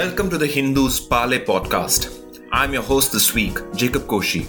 [0.00, 2.06] Welcome to the Hindu's Parley podcast.
[2.52, 4.46] I'm your host this week, Jacob Koshy.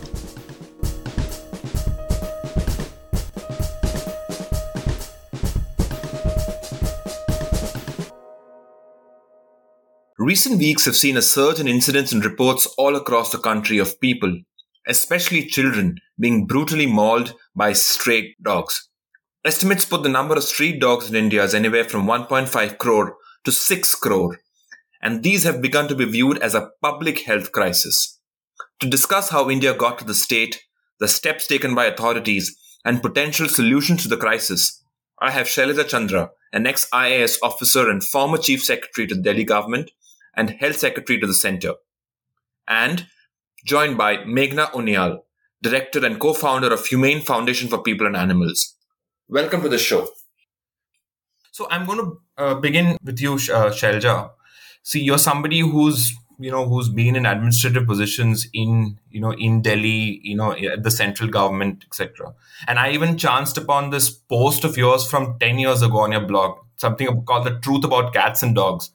[10.17, 13.99] Recent weeks have seen a surge in incidents and reports all across the country of
[13.99, 14.33] people,
[14.87, 18.87] especially children, being brutally mauled by stray dogs.
[19.43, 23.51] Estimates put the number of street dogs in India as anywhere from 1.5 crore to
[23.51, 24.39] 6 crore,
[25.01, 28.19] and these have begun to be viewed as a public health crisis.
[28.79, 30.63] To discuss how India got to the state,
[30.99, 34.83] the steps taken by authorities, and potential solutions to the crisis,
[35.19, 39.43] I have Shailaja Chandra, an ex IAS officer and former chief secretary to the Delhi
[39.43, 39.91] government,
[40.35, 41.75] and Health Secretary to the Centre.
[42.67, 43.07] And
[43.65, 45.19] joined by Meghna Uniyal,
[45.61, 48.75] Director and co-founder of Humane Foundation for People and Animals.
[49.27, 50.09] Welcome to the show.
[51.51, 54.29] So I'm going to uh, begin with you, uh.
[54.83, 59.61] See, you're somebody who's you know who's been in administrative positions in you know in
[59.61, 62.33] delhi you know at the central government etc
[62.67, 66.25] and i even chanced upon this post of yours from 10 years ago on your
[66.25, 68.89] blog something called the truth about cats and dogs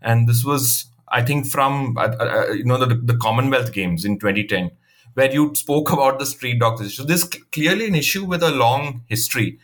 [0.00, 4.04] and this was I think from uh, uh, uh, you know the, the Commonwealth Games
[4.04, 4.70] in 2010,
[5.14, 7.04] where you spoke about the street dogs issue.
[7.04, 9.58] This is clearly an issue with a long history.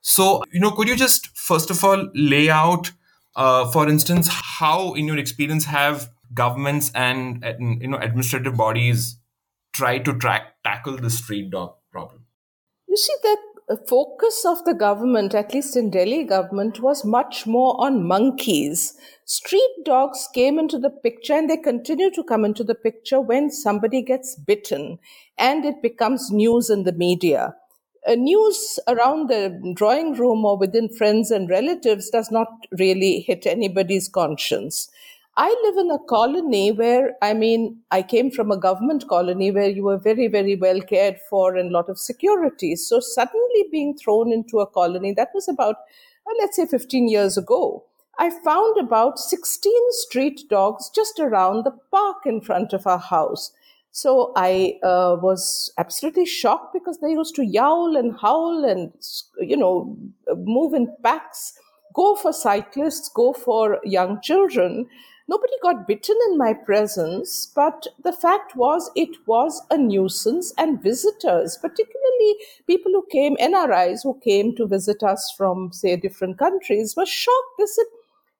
[0.00, 2.92] So you know, could you just first of all lay out,
[3.38, 7.44] uh, for instance, how in your experience have governments and
[7.80, 9.16] you know administrative bodies
[9.72, 12.24] try to track tackle the street dog problem?
[12.88, 13.38] You see, that
[13.88, 18.98] focus of the government, at least in Delhi government, was much more on monkeys.
[19.24, 23.50] Street dogs came into the picture and they continue to come into the picture when
[23.50, 24.98] somebody gets bitten
[25.38, 27.54] and it becomes news in the media.
[28.06, 34.08] News around the drawing room or within friends and relatives does not really hit anybody's
[34.08, 34.88] conscience.
[35.36, 39.68] I live in a colony where, I mean, I came from a government colony where
[39.68, 42.74] you were very, very well cared for and a lot of security.
[42.74, 45.76] So suddenly being thrown into a colony, that was about,
[46.26, 47.84] uh, let's say, 15 years ago.
[48.18, 53.52] I found about 16 street dogs just around the park in front of our house.
[54.00, 58.92] So I uh, was absolutely shocked because they used to yowl and howl and,
[59.40, 59.96] you know,
[60.36, 61.52] move in packs,
[61.94, 64.86] go for cyclists, go for young children.
[65.26, 70.80] Nobody got bitten in my presence, but the fact was it was a nuisance, and
[70.80, 72.36] visitors, particularly
[72.68, 77.58] people who came, NRIs who came to visit us from, say, different countries, were shocked.
[77.58, 77.86] They said,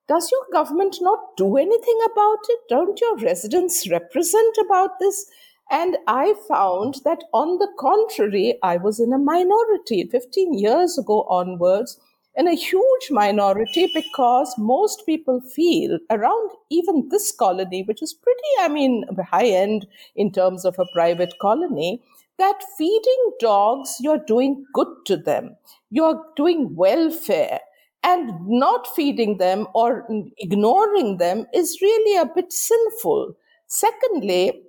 [0.07, 2.59] Does your government not do anything about it?
[2.69, 5.25] Don't your residents represent about this?
[5.71, 11.27] And I found that on the contrary, I was in a minority 15 years ago
[11.29, 11.99] onwards
[12.35, 18.39] in a huge minority because most people feel around even this colony, which is pretty,
[18.61, 19.85] I mean, high end
[20.15, 22.01] in terms of a private colony,
[22.39, 25.55] that feeding dogs, you're doing good to them.
[25.91, 27.59] You're doing welfare.
[28.01, 30.07] And not feeding them or
[30.37, 33.35] ignoring them is really a bit sinful.
[33.67, 34.63] Secondly,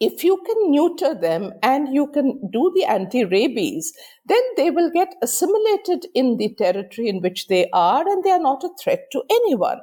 [0.00, 3.92] if you can neuter them and you can do the anti rabies,
[4.26, 8.38] then they will get assimilated in the territory in which they are and they are
[8.38, 9.80] not a threat to anyone.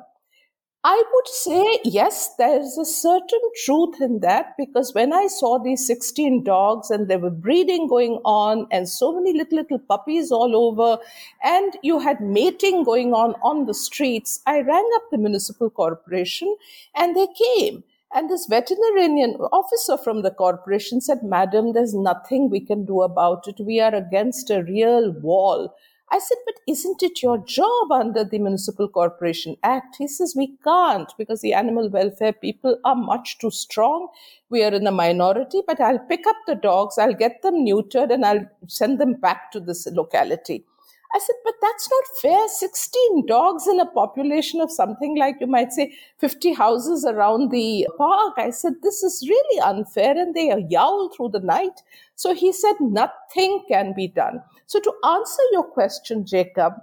[0.87, 5.87] I would say, yes, there's a certain truth in that because when I saw these
[5.87, 10.55] 16 dogs and there were breeding going on and so many little, little puppies all
[10.55, 11.01] over,
[11.43, 16.55] and you had mating going on on the streets, I rang up the municipal corporation
[16.93, 17.83] and they came
[18.15, 23.45] and this veterinarian officer from the corporation said, Madam, there's nothing we can do about
[23.47, 23.57] it.
[23.59, 25.75] We are against a real wall.
[26.11, 29.95] I said, but isn't it your job under the Municipal Corporation Act?
[29.97, 34.07] He says, we can't because the animal welfare people are much too strong.
[34.49, 38.13] We are in a minority, but I'll pick up the dogs, I'll get them neutered,
[38.13, 40.63] and I'll send them back to this locality.
[41.13, 42.47] I said, but that's not fair.
[42.47, 47.87] 16 dogs in a population of something like, you might say, 50 houses around the
[47.97, 48.34] park.
[48.37, 50.17] I said, this is really unfair.
[50.17, 51.81] And they yowl through the night.
[52.16, 54.41] So he said, nothing can be done.
[54.66, 56.73] So to answer your question, Jacob,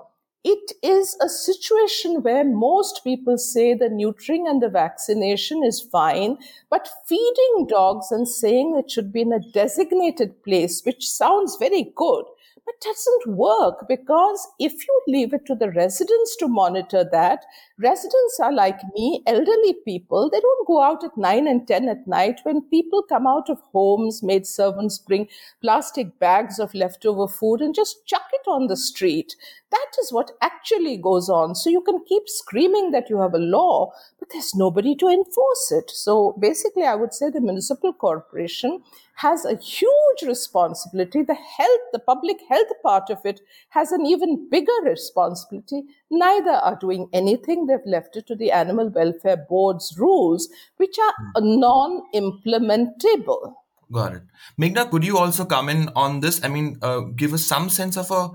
[0.44, 6.36] it is a situation where most people say the neutering and the vaccination is fine,
[6.68, 11.92] but feeding dogs and saying it should be in a designated place, which sounds very
[11.94, 12.24] good,
[12.64, 17.44] But doesn't work because if you leave it to the residents to monitor that,
[17.78, 20.28] residents are like me, elderly people.
[20.30, 23.60] They don't go out at 9 and 10 at night when people come out of
[23.72, 25.28] homes, maid servants bring
[25.60, 29.34] plastic bags of leftover food and just chuck it on the street.
[29.72, 31.54] That is what actually goes on.
[31.54, 35.72] So you can keep screaming that you have a law, but there's nobody to enforce
[35.72, 35.90] it.
[35.90, 38.82] So basically, I would say the municipal corporation
[39.14, 41.22] has a huge responsibility.
[41.22, 43.40] The health, the public health part of it
[43.70, 45.84] has an even bigger responsibility.
[46.10, 47.66] Neither are doing anything.
[47.66, 53.54] They've left it to the Animal Welfare Board's rules, which are non implementable.
[53.90, 54.22] Got it.
[54.60, 56.44] Meghna, could you also come in on this?
[56.44, 58.30] I mean, uh, give us some sense of a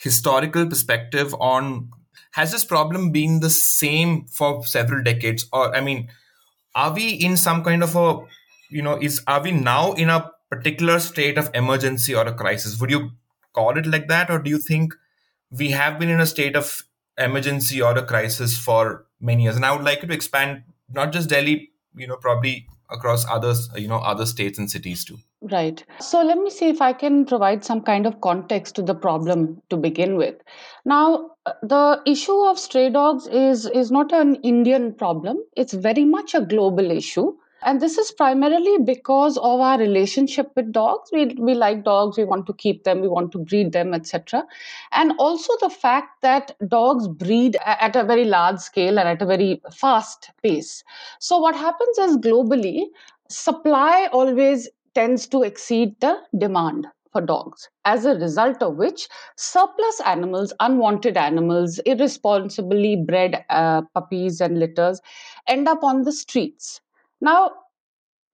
[0.00, 1.90] historical perspective on
[2.32, 5.46] has this problem been the same for several decades?
[5.52, 6.08] Or i mean
[6.74, 8.18] are we in some kind of a
[8.70, 12.80] you know is are we now in a particular state of emergency or a crisis?
[12.80, 13.10] Would you
[13.52, 14.30] call it like that?
[14.30, 14.94] Or do you think
[15.50, 16.82] we have been in a state of
[17.18, 19.56] emergency or a crisis for many years?
[19.56, 20.62] And i would like you to expand
[20.92, 25.18] not just delhi you know probably across others you know other states and cities too
[25.42, 25.82] Right.
[26.00, 29.62] So let me see if I can provide some kind of context to the problem
[29.70, 30.34] to begin with.
[30.84, 35.38] Now, uh, the issue of stray dogs is is not an Indian problem.
[35.56, 37.32] It's very much a global issue.
[37.62, 41.10] And this is primarily because of our relationship with dogs.
[41.12, 44.44] We, we like dogs, we want to keep them, we want to breed them, etc.
[44.92, 49.26] And also the fact that dogs breed at a very large scale and at a
[49.26, 50.84] very fast pace.
[51.18, 52.84] So, what happens is globally,
[53.28, 60.00] supply always tends to exceed the demand for dogs, as a result of which surplus
[60.06, 65.00] animals, unwanted animals, irresponsibly bred uh, puppies and litters
[65.48, 66.80] end up on the streets.
[67.20, 67.50] Now,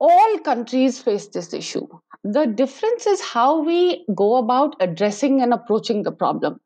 [0.00, 1.86] all countries face this issue.
[2.24, 6.60] The difference is how we go about addressing and approaching the problem.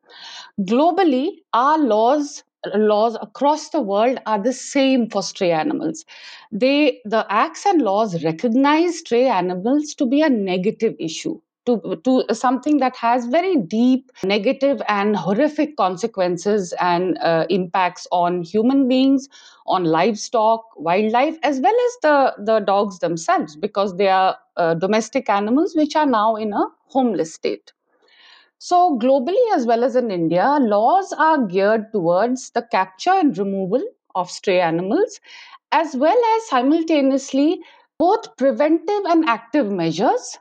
[0.61, 2.43] Globally, our laws
[2.75, 6.05] laws across the world are the same for stray animals.
[6.51, 11.39] They, the acts and laws recognize stray animals to be a negative issue.
[11.67, 18.41] To, to something that has very deep negative and horrific consequences and uh, impacts on
[18.41, 19.29] human beings,
[19.67, 25.29] on livestock, wildlife, as well as the, the dogs themselves, because they are uh, domestic
[25.29, 27.71] animals which are now in a homeless state.
[28.63, 33.83] So, globally as well as in India, laws are geared towards the capture and removal
[34.15, 35.19] of stray animals,
[35.71, 37.61] as well as simultaneously
[37.97, 40.37] both preventive and active measures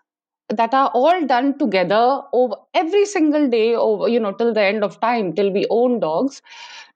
[0.50, 4.84] that are all done together over every single day over you know till the end
[4.84, 6.42] of time till we own dogs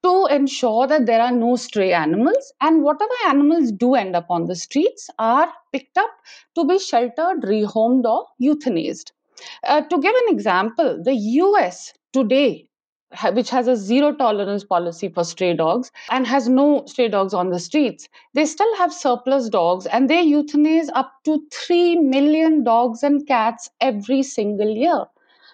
[0.04, 2.52] to ensure that there are no stray animals.
[2.60, 6.10] And whatever animals do end up on the streets are picked up
[6.54, 9.12] to be sheltered rehomed or euthanized
[9.64, 12.68] uh, to give an example, the US today,
[13.32, 17.50] which has a zero tolerance policy for stray dogs and has no stray dogs on
[17.50, 23.02] the streets, they still have surplus dogs and they euthanize up to 3 million dogs
[23.02, 25.04] and cats every single year.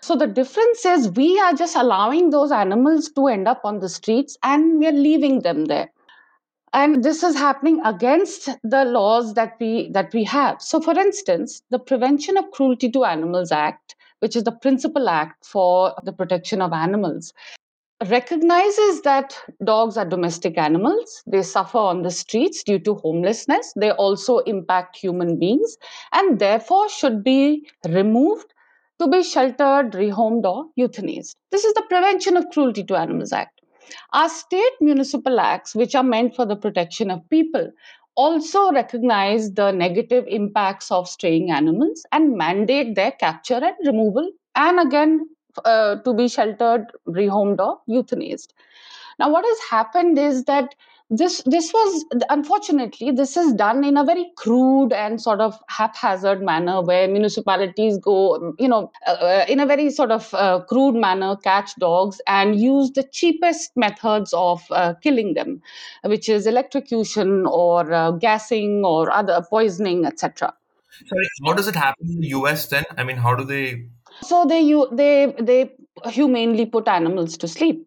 [0.01, 3.89] So the difference is we are just allowing those animals to end up on the
[3.89, 5.91] streets and we're leaving them there
[6.73, 10.63] and this is happening against the laws that we that we have.
[10.63, 15.47] So for instance the prevention of cruelty to animals act which is the principal act
[15.47, 17.33] for the protection of animals
[18.09, 21.23] recognizes that dogs are domestic animals.
[21.27, 23.73] They suffer on the streets due to homelessness.
[23.77, 25.77] They also impact human beings
[26.13, 28.55] and therefore should be removed
[29.01, 31.35] to be sheltered rehomed or euthanized.
[31.51, 33.60] This is the prevention of cruelty to animals act
[34.13, 37.71] our state municipal acts, which are meant for the protection of people,
[38.17, 44.81] also recognize the negative impacts of straying animals and mandate their capture and removal, and
[44.81, 45.29] again,
[45.65, 48.49] uh, to be sheltered, rehomed, or euthanized.
[49.19, 50.75] Now, what has happened is that
[51.11, 56.41] this this was unfortunately this is done in a very crude and sort of haphazard
[56.41, 60.95] manner where municipalities go you know uh, uh, in a very sort of uh, crude
[60.95, 65.61] manner catch dogs and use the cheapest methods of uh, killing them
[66.05, 70.55] which is electrocution or uh, gassing or other poisoning etc
[71.07, 72.85] sorry how does it happen in the us then?
[72.97, 73.87] I mean how do they
[74.23, 75.73] so they you they they
[76.07, 77.87] humanely put animals to sleep.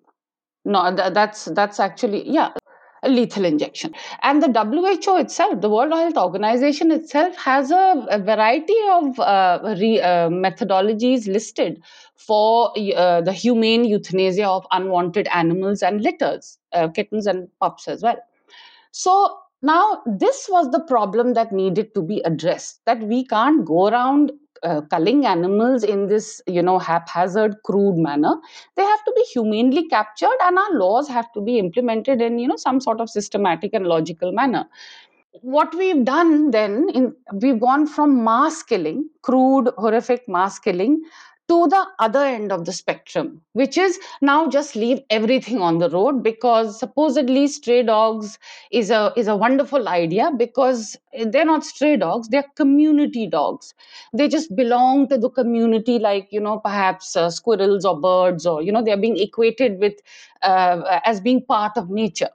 [0.66, 2.52] No that's that's actually yeah
[3.08, 3.94] lethal injection.
[4.22, 9.76] And the WHO itself, the World Health Organization itself, has a, a variety of uh,
[9.80, 11.82] re, uh, methodologies listed
[12.16, 18.02] for uh, the humane euthanasia of unwanted animals and litters, uh, kittens and pups as
[18.02, 18.18] well.
[18.92, 23.88] So now this was the problem that needed to be addressed that we can't go
[23.88, 24.32] around
[24.64, 28.36] uh, culling animals in this you know haphazard crude manner
[28.76, 32.48] they have to be humanely captured and our laws have to be implemented in you
[32.48, 34.66] know some sort of systematic and logical manner.
[35.42, 41.02] What we've done then in we've gone from mass killing crude horrific mass killing
[41.50, 45.90] to the other end of the spectrum, which is now just leave everything on the
[45.90, 48.40] road because supposedly stray dogs
[48.72, 50.98] is a is a wonderful idea because
[51.28, 53.74] they're not stray dogs, they're community dogs.
[54.14, 58.62] They just belong to the community, like you know perhaps uh, squirrels or birds, or
[58.62, 59.94] you know they're being equated with
[60.42, 62.30] uh, as being part of nature.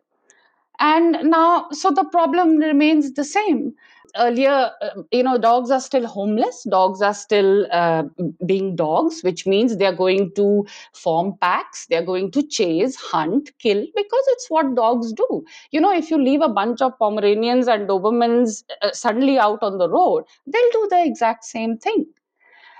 [0.81, 3.75] And now, so the problem remains the same
[4.19, 6.65] earlier, uh, you know, dogs are still homeless.
[6.71, 8.05] Dogs are still uh,
[8.47, 11.87] being dogs, which means they're going to form packs.
[11.89, 15.45] They're going to chase, hunt, kill, because it's what dogs do.
[15.71, 19.79] You know, if you leave a bunch of Pomeranians and Dobermans uh, suddenly out on
[19.79, 22.07] the road, they'll do the exact same thing.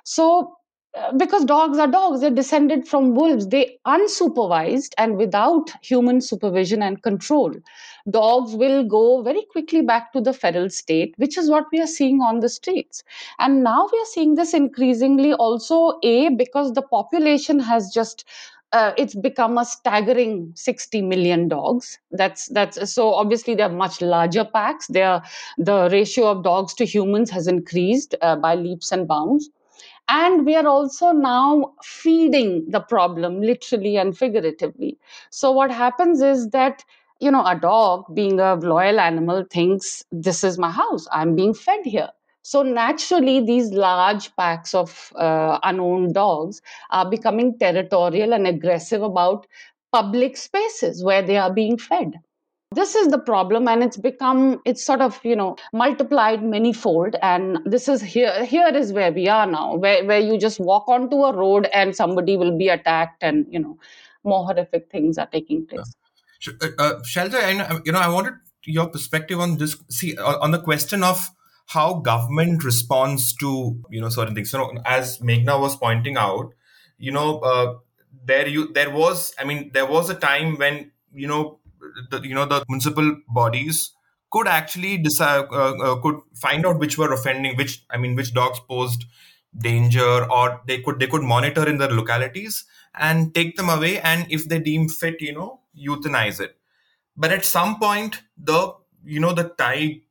[0.05, 0.57] So
[1.17, 3.49] because dogs are dogs they're descended from wolves.
[3.49, 7.55] They unsupervised and without human supervision and control.
[8.11, 11.87] Dogs will go very quickly back to the feral state which is what we are
[11.87, 13.03] seeing on the streets.
[13.39, 18.25] And now we are seeing this increasingly also a because the population has just
[18.73, 21.99] uh, it's become a staggering 60 million dogs.
[22.11, 24.87] That's that's so obviously they're much larger packs.
[24.89, 25.23] They are
[25.57, 29.49] the ratio of dogs to humans has increased uh, by leaps and bounds
[30.09, 34.99] and we are also now feeding the problem literally and figuratively.
[35.31, 36.85] So what happens is that
[37.21, 41.07] you know a dog being a loyal animal thinks this is my house.
[41.13, 42.11] I'm being fed here.
[42.43, 49.47] So naturally these large packs of uh, unowned dogs are becoming territorial and aggressive about
[49.93, 52.15] public spaces where they are being fed
[52.75, 57.59] this is the problem and it's become it's sort of you know multiplied manyfold and
[57.65, 61.17] this is here here is where we are now where, where you just walk onto
[61.17, 63.79] a road and somebody will be attacked and you know
[64.25, 65.95] more horrific things are taking place
[66.47, 68.35] uh, uh, Shailja, I, you know, I wanted
[68.65, 69.77] your perspective on this.
[69.91, 71.31] See, on the question of
[71.67, 74.51] how government responds to you know certain things.
[74.51, 76.55] So, as Meghna was pointing out,
[76.97, 77.75] you know, uh,
[78.25, 79.35] there you there was.
[79.39, 81.58] I mean, there was a time when you know
[82.11, 83.93] the, you know the municipal bodies
[84.31, 88.35] could actually decide uh, uh, could find out which were offending which i mean which
[88.35, 89.05] dogs posed
[89.57, 92.65] danger or they could they could monitor in their localities
[92.95, 94.01] and take them away.
[94.01, 96.57] And if they deem fit you know euthanize it.
[97.17, 98.75] But at some point the
[99.05, 100.03] you know the tide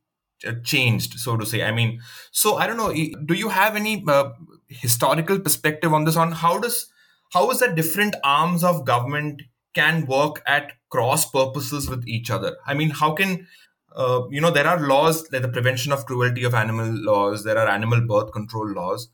[0.46, 1.62] uh, changed so to say.
[1.62, 2.92] I mean so i don't know.
[3.24, 4.30] Do you have any uh,
[4.68, 6.16] historical perspective on this?
[6.16, 6.86] On how does
[7.32, 9.42] how is that different arms of government
[9.74, 12.56] can work at cross purposes with each other.
[12.66, 13.46] I mean, how can
[13.94, 17.58] uh, you know there are laws like the prevention of cruelty of animal laws, there
[17.58, 19.08] are animal birth control laws,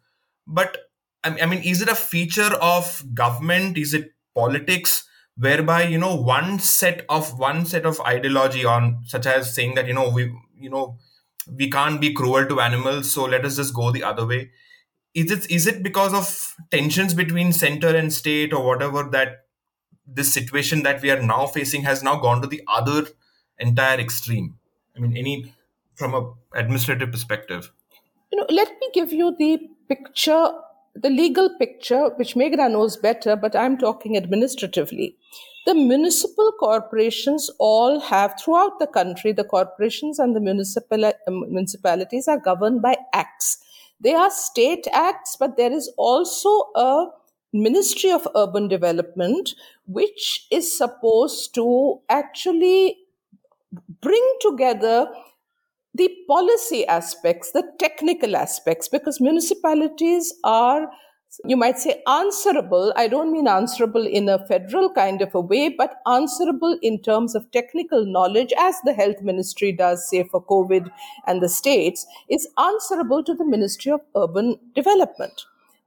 [0.47, 0.79] but
[1.23, 3.79] I mean, is it a feature of government?
[3.79, 5.09] Is it politics?
[5.37, 9.87] whereby you know one set of one set of ideology on such as saying that
[9.87, 10.97] you know we you know
[11.57, 14.51] we can't be cruel to animals so let us just go the other way
[15.15, 19.44] is it is it because of tensions between center and state or whatever that
[20.07, 23.07] this situation that we are now facing has now gone to the other
[23.59, 24.57] entire extreme.
[24.97, 25.55] I mean any
[25.95, 27.73] from a administrative perspective.
[28.33, 29.59] You know let me give you the
[29.89, 30.51] picture
[30.95, 35.17] the legal picture which meghna knows better but i'm talking administratively.
[35.67, 42.29] The municipal corporations all have throughout the country the corporations and the municipal um, municipalities
[42.29, 43.59] are governed by acts.
[44.01, 47.07] They are state acts but there is also a
[47.55, 49.55] Ministry of Urban Development,
[49.87, 52.99] which is supposed to actually
[54.01, 55.07] bring together
[55.95, 60.91] the policy aspects, the technical aspects, because municipalities are,
[61.45, 62.93] you might say, answerable.
[62.97, 67.37] I don't mean answerable in a federal kind of a way, but answerable in terms
[67.37, 70.91] of technical knowledge, as the health ministry does, say, for COVID
[71.29, 75.45] and the states, is answerable to the Ministry of Urban Development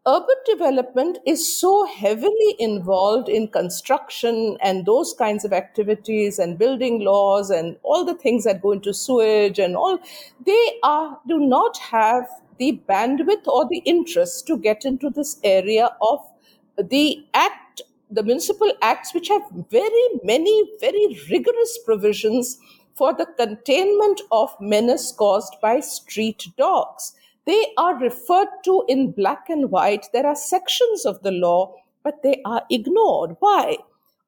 [0.08, 7.00] urban development is so heavily involved in construction and those kinds of activities and building
[7.04, 10.00] laws and all the things that go into sewage and all
[10.46, 12.26] they are do not have
[12.58, 16.20] the bandwidth or the interest to get into this area of
[16.78, 22.58] the act the municipal acts which have very many very rigorous provisions
[22.96, 27.14] for the containment of menace caused by street dogs
[27.48, 30.08] they are referred to in black and white.
[30.14, 33.38] There are sections of the law, but they are ignored.
[33.40, 33.78] Why?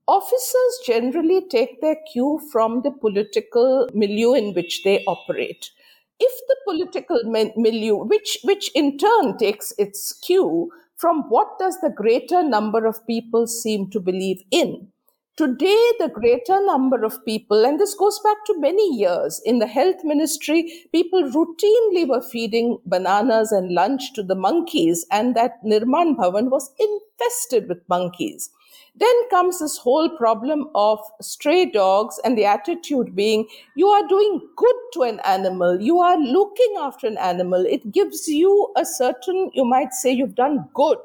[0.07, 5.71] Officers generally take their cue from the political milieu in which they operate.
[6.19, 7.19] if the political
[7.57, 13.05] milieu, which, which in turn takes its cue from what does the greater number of
[13.07, 14.89] people seem to believe in?
[15.39, 19.67] Today, the greater number of people, and this goes back to many years, in the
[19.67, 26.17] health ministry, people routinely were feeding bananas and lunch to the monkeys, and that Nirman
[26.17, 28.49] Bhavan was infested with monkeys.
[28.97, 34.41] Then comes this whole problem of stray dogs and the attitude being you are doing
[34.57, 37.65] good to an animal, you are looking after an animal.
[37.65, 40.97] It gives you a certain, you might say, you've done good.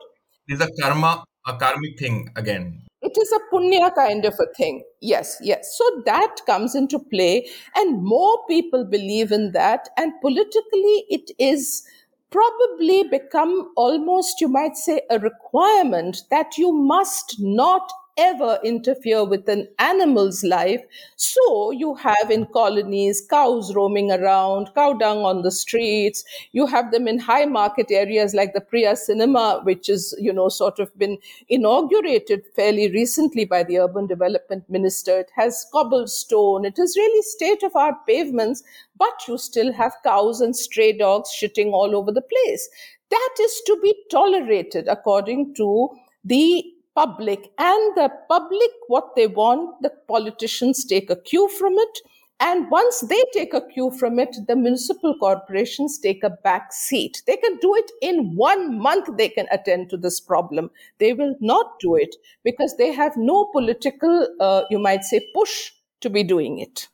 [0.48, 2.80] Is a karma, a karmic thing again.
[3.14, 4.82] It is a punya kind of a thing.
[5.00, 5.76] Yes, yes.
[5.78, 9.88] So that comes into play, and more people believe in that.
[9.96, 11.84] And politically, it is
[12.30, 19.48] probably become almost, you might say, a requirement that you must not ever interfere with
[19.48, 20.82] an animal's life.
[21.16, 26.24] So you have in colonies cows roaming around, cow dung on the streets.
[26.52, 30.48] You have them in high market areas like the Priya Cinema, which is, you know,
[30.48, 31.18] sort of been
[31.48, 35.20] inaugurated fairly recently by the urban development minister.
[35.20, 36.64] It has cobblestone.
[36.64, 38.62] It is really state of art pavements,
[38.96, 42.68] but you still have cows and stray dogs shitting all over the place.
[43.10, 45.88] That is to be tolerated according to
[46.24, 51.98] the public and the public what they want the politicians take a cue from it
[52.40, 57.22] and once they take a cue from it the municipal corporations take a back seat.
[57.26, 60.70] They can do it in one month they can attend to this problem.
[60.98, 65.70] They will not do it because they have no political uh, you might say push
[66.00, 66.88] to be doing it.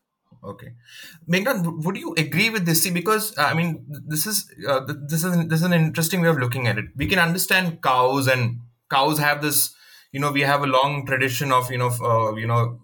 [0.44, 0.72] Okay.
[1.28, 2.82] Meghna, would you agree with this?
[2.82, 6.28] See because uh, i mean this is uh, this is this is an interesting way
[6.28, 6.86] of looking at it.
[6.96, 9.74] We can understand cows and cows have this
[10.12, 12.80] you know we have a long tradition of you know uh, you know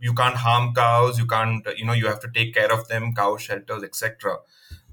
[0.00, 3.14] you can't harm cows you can't you know you have to take care of them
[3.14, 4.36] cow shelters etc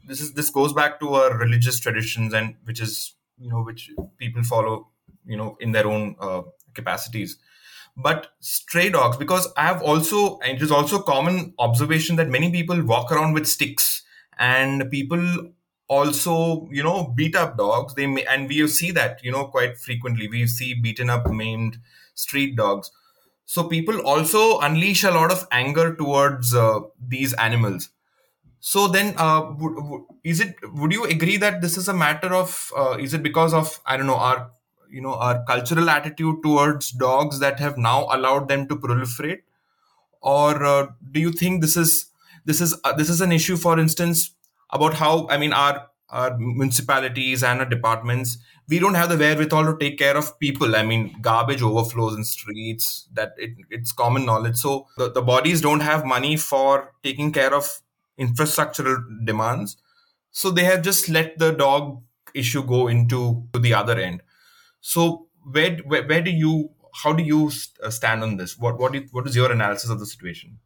[0.05, 3.89] this is this goes back to our religious traditions and which is you know which
[4.17, 4.87] people follow
[5.25, 6.41] you know in their own uh,
[6.73, 7.37] capacities.
[7.95, 12.51] But stray dogs because i have also and it is also common observation that many
[12.51, 14.01] people walk around with sticks
[14.39, 15.51] and people
[15.95, 17.95] also you know beat up dogs.
[17.95, 20.27] They may, and we see that you know quite frequently.
[20.27, 21.77] We see beaten up maimed
[22.15, 22.91] street dogs.
[23.45, 26.79] So people also unleash a lot of anger towards uh,
[27.15, 27.89] these animals.
[28.59, 32.33] So then uh, w- w- is it would you agree that this is a matter
[32.33, 34.51] of uh, is it because of i don't know our
[34.89, 39.41] you know our cultural attitude towards dogs that have now allowed them to proliferate?
[40.21, 42.07] Or uh, do you think this is
[42.45, 44.31] this is uh, this is an issue for instance
[44.73, 48.37] about how I mean our our municipalities and our departments
[48.69, 50.75] we don't have the wherewithal to take care of people.
[50.75, 54.57] I mean garbage overflows in streets that it, it's common knowledge.
[54.57, 57.81] So the, the bodies don't have money for taking care of
[58.19, 59.77] infrastructural demands.
[60.31, 62.01] So they have just let the dog
[62.33, 64.21] issue go into the other end.
[64.81, 66.69] So where, where, where do you
[67.03, 68.57] how do you uh, stand on this?
[68.57, 70.59] What what is, what is your analysis of the situation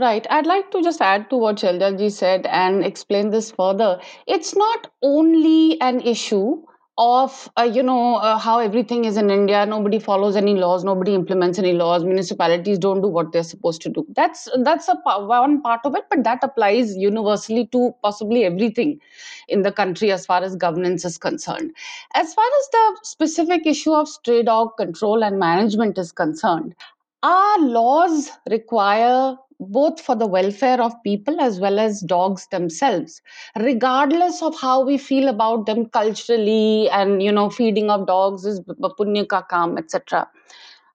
[0.00, 0.26] Right.
[0.30, 4.00] I'd like to just add to what Sheljaji said and explain this further.
[4.26, 6.62] It's not only an issue
[6.96, 9.64] of uh, you know uh, how everything is in india.
[9.66, 10.84] Nobody follows any laws.
[10.84, 12.04] Nobody implements any laws.
[12.04, 14.06] Municipalities don't do what they're supposed to do.
[14.16, 19.00] That's that's a one part of it but that applies universally to possibly everything
[19.48, 21.72] in the country as far as governance is concerned.
[22.14, 26.74] As far as the specific issue of stray dog control and management is concerned
[27.22, 33.20] our laws require both for the welfare of people as well as dogs themselves
[33.58, 38.60] regardless of how we feel about them culturally and you know feeding of dogs is
[39.00, 40.26] punya ka kaam etc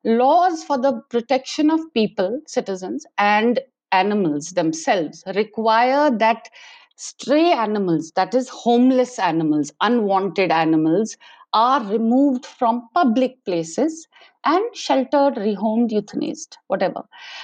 [0.04, 3.60] laws for the protection of people citizens and
[3.91, 6.49] animals themselves require that
[6.97, 11.17] stray animals that is homeless animals unwanted animals
[11.54, 14.08] are removed from public places
[14.43, 17.04] and sheltered rehomed euthanized whatever.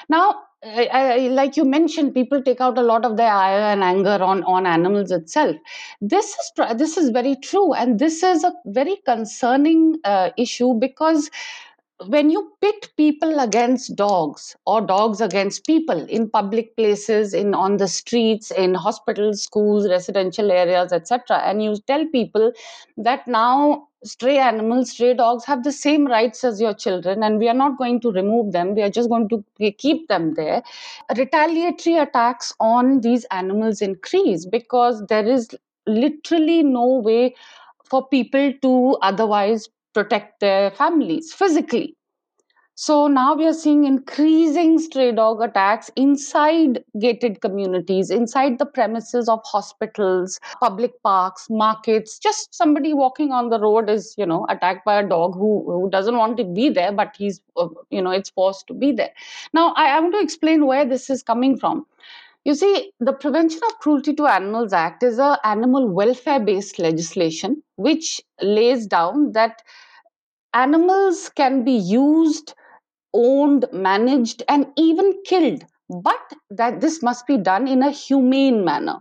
[0.09, 3.83] Now I, I, like you mentioned, people take out a lot of their ire and
[3.83, 5.55] anger on on animals itself.
[6.01, 11.31] This is this is very true, and this is a very concerning uh, issue because
[12.07, 17.77] when you pit people against dogs or dogs against people in public places in on
[17.77, 22.51] the streets in hospitals schools residential areas etc and you tell people
[22.97, 27.47] that now stray animals stray dogs have the same rights as your children and we
[27.47, 29.43] are not going to remove them we are just going to
[29.77, 30.63] keep them there
[31.17, 35.49] retaliatory attacks on these animals increase because there is
[35.85, 37.35] literally no way
[37.89, 41.95] for people to otherwise protect their families physically
[42.83, 49.29] So now we are seeing increasing stray dog attacks inside gated communities, inside the premises
[49.29, 52.17] of hospitals, public parks, markets.
[52.27, 55.89] Just somebody walking on the road is, you know, attacked by a dog who, who
[55.91, 59.11] doesn't want to be there, but he's, uh, you know, it's forced to be there.
[59.53, 61.85] Now, I, I want to explain where this is coming from.
[62.43, 67.63] You see, the Prevention of Cruelty to Animals Act is a animal welfare based legislation
[67.77, 69.63] which lays down that
[70.53, 72.53] animals can be used
[73.13, 78.99] owned, managed, and even killed, but that this must be done in a humane manner.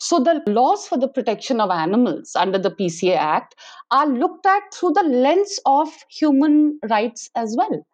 [0.00, 3.54] So, the laws for the protection of animals under the PCA Act
[3.90, 7.84] are looked at through the lens of human rights as well.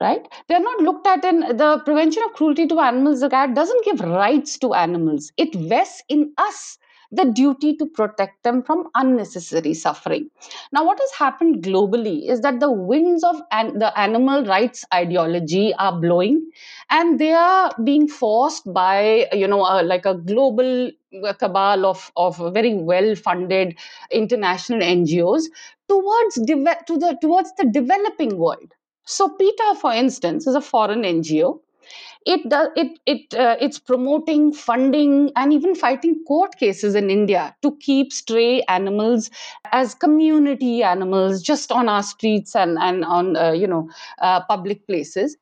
[0.00, 0.28] Right?
[0.46, 3.98] They're not looked at in the Prevention of Cruelty to Animals the Act doesn't give
[4.00, 6.78] rights to animals, it vests in us
[7.10, 10.30] the duty to protect them from unnecessary suffering.
[10.72, 15.74] Now, what has happened globally is that the winds of an- the animal rights ideology
[15.74, 16.48] are blowing,
[16.90, 20.92] and they are being forced by you know uh, like a global
[21.40, 23.76] cabal of of very well funded
[24.12, 25.48] international NGOs
[25.88, 28.74] towards deve- to the towards the developing world.
[29.08, 31.60] So, PETA, for instance, is a foreign NGO
[32.26, 37.44] it does it it uh, it's promoting funding and even fighting court cases in india
[37.62, 39.30] to keep stray animals
[39.72, 43.88] as community animals just on our streets and and on uh, you know
[44.20, 45.36] uh, public places.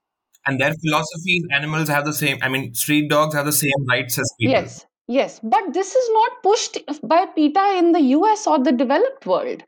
[0.48, 3.88] And their philosophy is animals have the same i mean street dogs have the same
[3.88, 5.40] rights as people yes yes.
[5.42, 6.78] But this is not pushed
[7.14, 9.64] by peta in the us or the developed world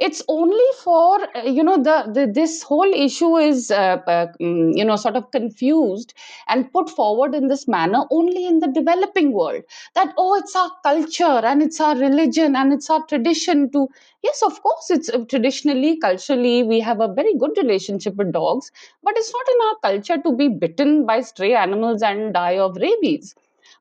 [0.00, 4.76] it's only for uh, you know the, the this whole issue is uh, uh, mm,
[4.76, 6.14] you know sort of confused
[6.48, 9.62] and put forward in this manner only in the developing world.
[9.94, 13.88] That oh it's our culture and it's our religion and it's our tradition to
[14.22, 18.70] yes of course it's uh, traditionally culturally we have a very good relationship with dogs
[19.02, 22.76] but it's not in our culture to be bitten by stray animals and die of
[22.76, 23.34] rabies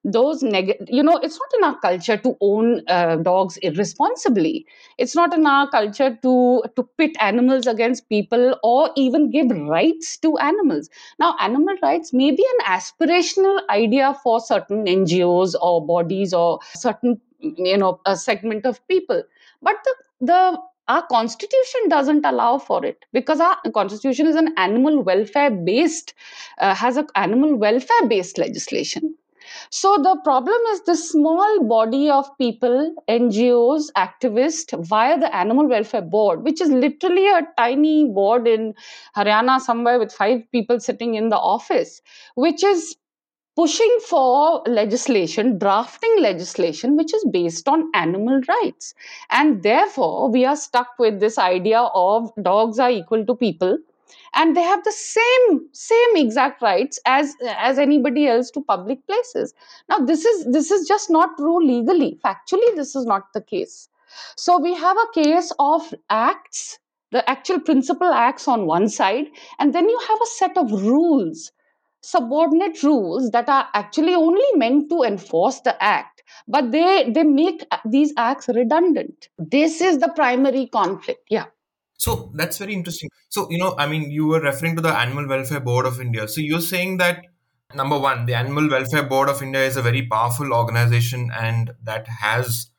[0.05, 4.65] those negative you know it's not in our culture to own uh, dogs irresponsibly.
[4.97, 10.17] It's not in our culture to to pit animals against people or even give rights
[10.19, 10.89] to animals.
[11.19, 17.19] Now animal rights may be an aspirational idea for certain ngos or bodies or certain
[17.41, 19.23] you know a segment of people.
[19.61, 25.03] But the the our constitution doesn't allow for it because our constitution is an animal
[25.03, 26.13] welfare based
[26.57, 29.15] uh, has an animal welfare based legislation
[29.69, 36.01] so the problem is the small body of people, NGOs, activists, via the Animal Welfare
[36.01, 38.73] Board, which is literally a tiny board in
[39.15, 42.01] Haryana somewhere with five people sitting in the office,
[42.35, 42.95] which is
[43.55, 48.93] pushing for legislation, drafting legislation which is based on animal rights.
[49.29, 53.77] And therefore, we are stuck with this idea of dogs are equal to people
[54.33, 59.53] and they have the same same exact rights as as anybody else to public places.
[59.89, 62.19] Now this is this is just not true legally.
[62.23, 63.89] Factually this is not the case.
[64.35, 66.79] So we have a case of acts
[67.11, 71.51] the actual principal acts on one side and then you have a set of rules
[72.01, 77.65] subordinate rules that are actually only meant to enforce the act but they they make
[77.71, 79.29] uh, these acts redundant.
[79.37, 81.23] This is the primary conflict.
[81.29, 81.45] Yeah
[81.99, 83.09] so that's very interesting.
[83.27, 86.29] So, you know, I mean, you were referring to the Animal Welfare Board of India.
[86.29, 87.25] So you're saying that
[87.75, 92.07] number one, the Animal Welfare Board of India is a very powerful organization and that
[92.07, 92.71] has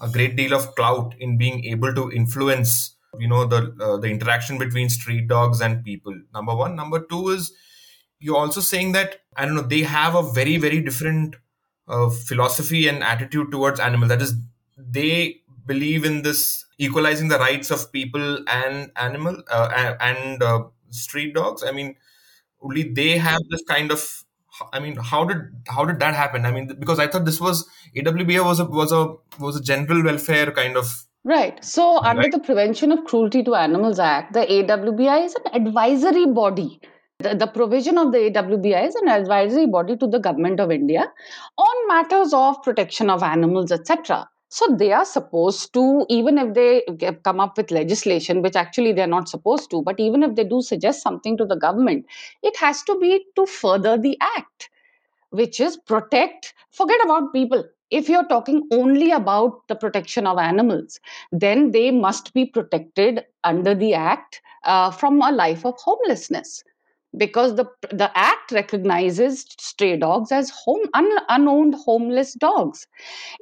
[0.00, 4.08] a great deal of clout in being able to influence, you know, the uh, the
[4.08, 6.18] interaction between street dogs and people.
[6.32, 6.74] Number one.
[6.74, 7.52] Number two is
[8.20, 11.36] you're also saying that I don't know they have a very very different
[11.88, 14.08] uh, philosophy and attitude towards animals.
[14.08, 14.34] That is,
[14.78, 21.34] they believe in this equalizing the rights of people and animal uh, and uh, street
[21.34, 21.94] dogs i mean
[22.62, 24.24] only they have this kind of
[24.72, 27.68] i mean how did how did that happen i mean because i thought this was
[27.96, 29.06] awba was a was a
[29.38, 31.64] was a general welfare kind of Right.
[31.64, 32.32] So, under right.
[32.32, 36.80] the Prevention of Cruelty to Animals Act, the AWBI is an advisory body.
[37.20, 41.06] The, the, provision of the AWBI is an advisory body to the government of India
[41.56, 44.28] on matters of protection of animals, etc.
[44.54, 46.82] So they are supposed to, even if they
[47.24, 50.60] come up with legislation, which actually they're not supposed to, but even if they do
[50.62, 52.06] suggest something to the government,
[52.42, 54.68] it has to be to further the act,
[55.30, 57.64] which is protect, forget about people.
[57.90, 61.00] If you're talking only about the protection of animals,
[61.32, 66.64] then they must be protected under the act uh, from a life of homelessness
[67.16, 72.86] because the the act recognizes stray dogs as home un, unowned homeless dogs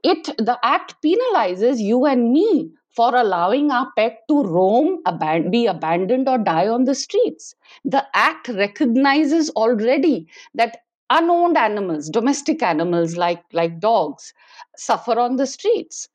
[0.02, 5.66] it the act penalizes you and me for allowing our pet to roam, aban- be
[5.66, 7.54] abandoned, or die on the streets.
[7.84, 10.78] The act recognizes already that
[11.08, 14.34] unowned animals, domestic animals like, like dogs,
[14.76, 16.08] suffer on the streets.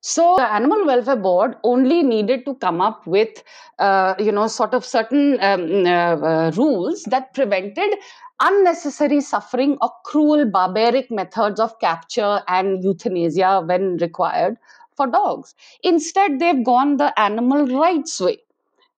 [0.00, 3.42] So the Animal Welfare Board only needed to come up with,
[3.78, 7.94] uh, you know, sort of certain um, uh, uh, rules that prevented
[8.40, 14.56] unnecessary suffering or cruel, barbaric methods of capture and euthanasia when required
[14.96, 15.54] for dogs.
[15.82, 18.38] Instead, they've gone the animal rights way,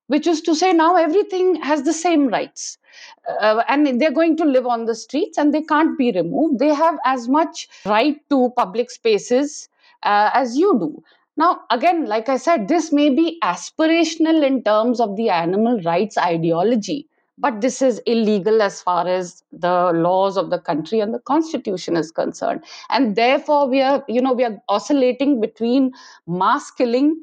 [0.09, 2.77] which is to say now everything has the same rights.
[3.41, 6.59] Uh, and they're going to live on the streets and they can't be removed.
[6.59, 9.70] They have as much right to public spaces
[10.03, 11.03] uh, as you do.
[11.37, 16.19] Now, again, like I said, this may be aspirational in terms of the animal rights
[16.19, 17.09] ideology,
[17.39, 21.97] but this is illegal as far as the laws of the country and the constitution
[21.97, 22.63] is concerned.
[22.91, 25.93] And therefore, we are, you know, we are oscillating between
[26.27, 27.17] mass killing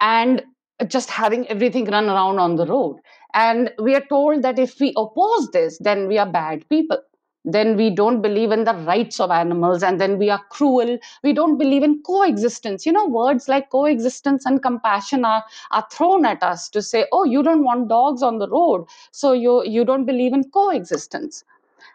[0.00, 0.42] and
[0.88, 2.96] just having everything run around on the road.
[3.34, 6.98] And we are told that if we oppose this, then we are bad people
[7.44, 10.98] then we don't believe in the rights of animals and then we are cruel.
[11.22, 12.86] We don't believe in coexistence.
[12.86, 17.24] You know words like coexistence and compassion are are thrown at us to say oh
[17.24, 21.44] you don't want dogs on the road so you you don't believe in coexistence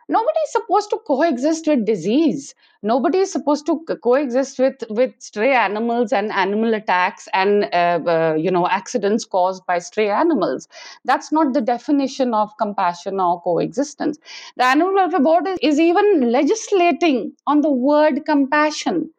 [0.10, 2.54] nobody is supposed to coexist with disease.
[2.84, 8.36] Nobody is supposed to coexist with with stray animals and animal attacks and uh, uh,
[8.38, 10.68] you know accidents caused by stray animals.
[11.06, 14.18] That's not the definition of compassion or coexistence.
[14.58, 19.10] The animal welfare board is, is even legislating on the word compassion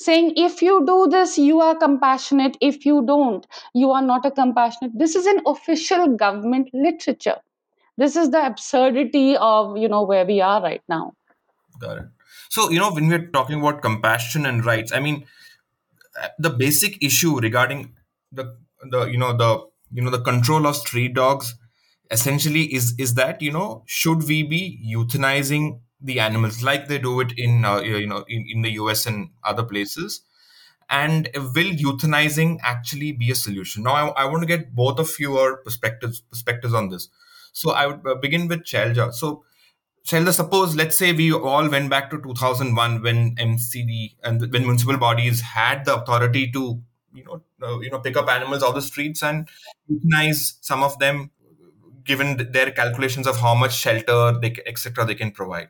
[0.00, 2.56] saying if you do this you are compassionate.
[2.60, 4.98] If you don't you are not a compassionate.
[4.98, 7.38] This is an official government literature
[7.98, 11.12] this is the absurdity of you know where we are right now.
[11.78, 12.04] Got it.
[12.48, 15.24] So you know when we're talking about compassion and rights i mean
[16.38, 17.94] the basic issue regarding
[18.32, 18.56] the
[18.90, 21.54] the you know the you know the control of street dogs
[22.10, 24.62] essentially is is that you know should we be
[24.94, 29.06] euthanizing the animals like they do it in uh, you know in, in the us
[29.06, 30.22] and other places?
[30.90, 33.82] And will euthanizing actually be a solution?
[33.82, 37.08] Now i, I want to get both of your perspectives perspectives on this
[37.58, 39.12] so I would uh, begin with Shailja.
[39.12, 39.44] So
[40.06, 44.96] Shailja, suppose let's say we all went back to 2001 when MCD and when municipal
[44.96, 46.80] bodies had the authority to
[47.12, 49.48] you know uh, you know pick up animals off the streets and
[49.90, 51.30] euthanize some of them
[52.04, 55.68] given their calculations of how much shelter they etc they can provide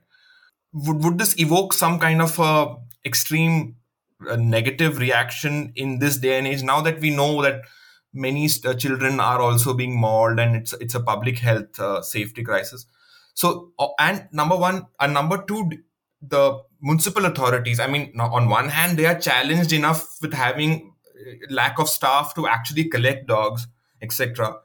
[0.72, 3.76] would would this evoke some kind of a extreme
[4.28, 7.62] uh, negative reaction in this day and age now that we know that
[8.12, 12.42] many uh, children are also being mauled and it's it's a public health uh, safety
[12.42, 12.86] crisis.
[13.34, 15.70] So and number one and number two
[16.20, 21.32] the municipal authorities i mean on one hand they are challenged enough with having uh,
[21.48, 23.68] lack of staff to actually collect dogs
[24.02, 24.56] etc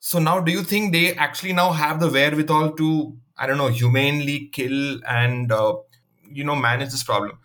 [0.00, 3.68] so now do you think they actually now have the wherewithal to i don't know
[3.68, 5.74] humanely kill and uh,
[6.30, 7.38] you know manage this problem?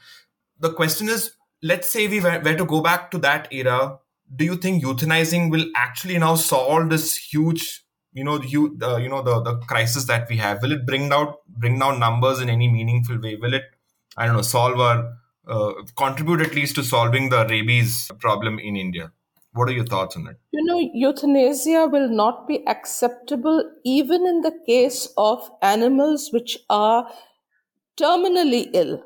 [0.59, 1.31] The question is
[1.63, 3.99] let's say we were to go back to that era
[4.35, 9.09] do you think euthanizing will actually now solve this huge you know you uh, you
[9.09, 10.61] know the the crisis that we have?
[10.61, 13.35] Will it bring down bring down numbers in any meaningful way?
[13.35, 13.63] Will it
[14.17, 15.17] i don't know solve or
[15.47, 19.11] uh, contribute at least to solving the rabies problem in india?
[19.53, 20.37] What are your thoughts on it?
[20.51, 27.09] You know euthanasia will not be acceptable even in the case of animals which are
[27.99, 29.01] terminally ill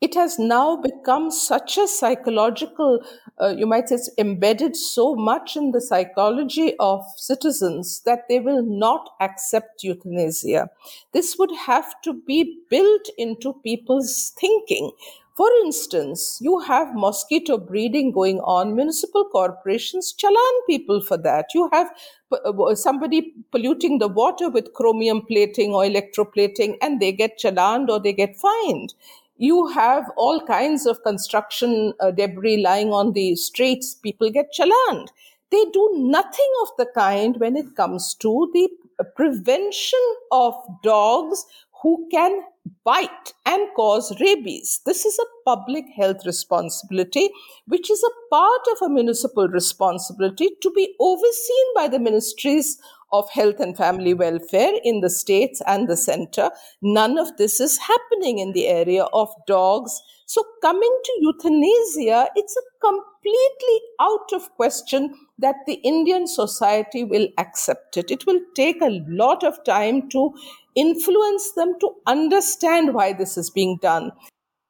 [0.00, 3.00] it has now become such a psychological,
[3.40, 8.38] uh, you might say, it's embedded so much in the psychology of citizens that they
[8.38, 10.68] will not accept euthanasia.
[11.12, 14.92] This would have to be built into people's thinking.
[15.34, 18.74] For instance, you have mosquito breeding going on.
[18.74, 21.46] Municipal corporations challan people for that.
[21.54, 21.90] You have
[22.32, 28.00] uh, somebody polluting the water with chromium plating or electroplating and they get challaned or
[28.00, 28.94] they get fined
[29.38, 33.94] you have all kinds of construction uh, debris lying on the streets.
[33.94, 35.08] People get challaned.
[35.50, 38.68] They do nothing of the kind when it comes to the
[39.14, 40.00] prevention
[40.32, 41.44] of dogs
[41.82, 42.42] who can
[42.84, 44.80] bite and cause rabies.
[44.86, 47.30] This is a public health responsibility,
[47.66, 52.78] which is a part of a municipal responsibility to be overseen by the ministries
[53.12, 56.50] of health and family welfare in the states and the center.
[56.82, 60.00] None of this is happening in the area of dogs.
[60.26, 67.28] So, coming to euthanasia, it's a completely out of question that the Indian society will
[67.38, 68.10] accept it.
[68.10, 70.34] It will take a lot of time to
[70.74, 74.10] influence them to understand why this is being done.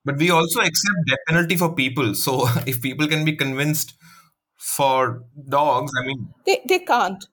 [0.05, 2.15] But we also accept death penalty for people.
[2.15, 3.95] So, if people can be convinced
[4.59, 5.93] for dogs.
[5.99, 7.25] I mean, they, they can't.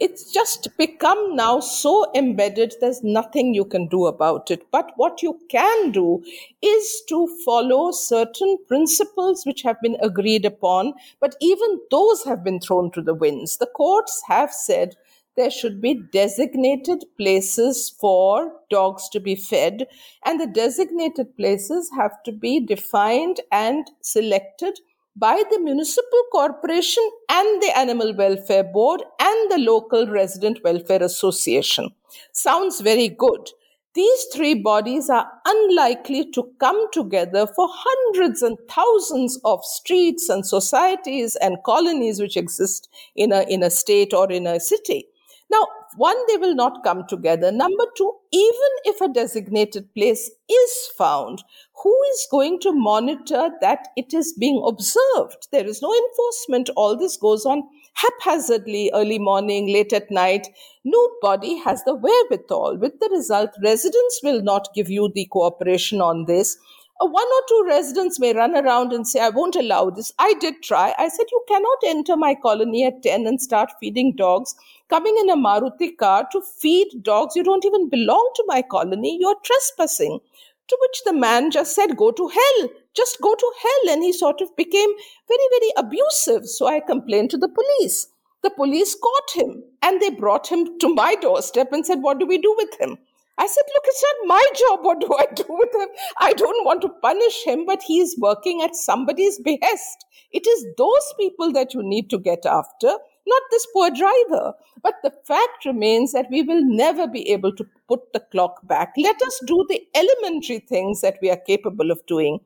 [0.00, 4.66] It's just become now so embedded, there's nothing you can do about it.
[4.70, 6.22] But what you can do
[6.62, 12.60] is to follow certain principles which have been agreed upon, but even those have been
[12.60, 13.56] thrown to the winds.
[13.56, 14.96] The courts have said
[15.36, 19.86] there should be designated places for dogs to be fed,
[20.24, 24.78] and the designated places have to be defined and selected
[25.16, 31.90] by the municipal corporation and the animal welfare board and the local resident welfare association.
[32.32, 33.50] Sounds very good.
[33.94, 40.44] These three bodies are unlikely to come together for hundreds and thousands of streets and
[40.44, 45.06] societies and colonies which exist in a, in a state or in a city.
[45.48, 45.64] Now,
[45.96, 47.50] one, they will not come together.
[47.52, 51.42] Number two, even if a designated place is found,
[51.82, 55.48] who is going to monitor that it is being observed?
[55.52, 56.70] There is no enforcement.
[56.76, 57.62] All this goes on
[57.94, 60.48] haphazardly, early morning, late at night.
[60.84, 62.78] Nobody has the wherewithal.
[62.78, 66.56] With the result, residents will not give you the cooperation on this.
[67.00, 70.12] One or two residents may run around and say, I won't allow this.
[70.18, 70.94] I did try.
[70.96, 74.54] I said, You cannot enter my colony at 10 and start feeding dogs.
[74.88, 79.18] Coming in a Maruti car to feed dogs, you don't even belong to my colony.
[79.20, 80.20] You're trespassing.
[80.68, 82.68] To which the man just said, Go to hell.
[82.94, 83.94] Just go to hell.
[83.94, 84.90] And he sort of became
[85.28, 86.46] very, very abusive.
[86.46, 88.06] So I complained to the police.
[88.42, 92.26] The police caught him and they brought him to my doorstep and said, What do
[92.26, 92.98] we do with him?
[93.36, 94.84] I said, Look, it's not my job.
[94.84, 95.88] What do I do with him?
[96.20, 100.06] I don't want to punish him, but he is working at somebody's behest.
[100.30, 102.88] It is those people that you need to get after,
[103.26, 104.54] not this poor driver.
[104.82, 108.92] But the fact remains that we will never be able to put the clock back.
[108.96, 112.40] Let us do the elementary things that we are capable of doing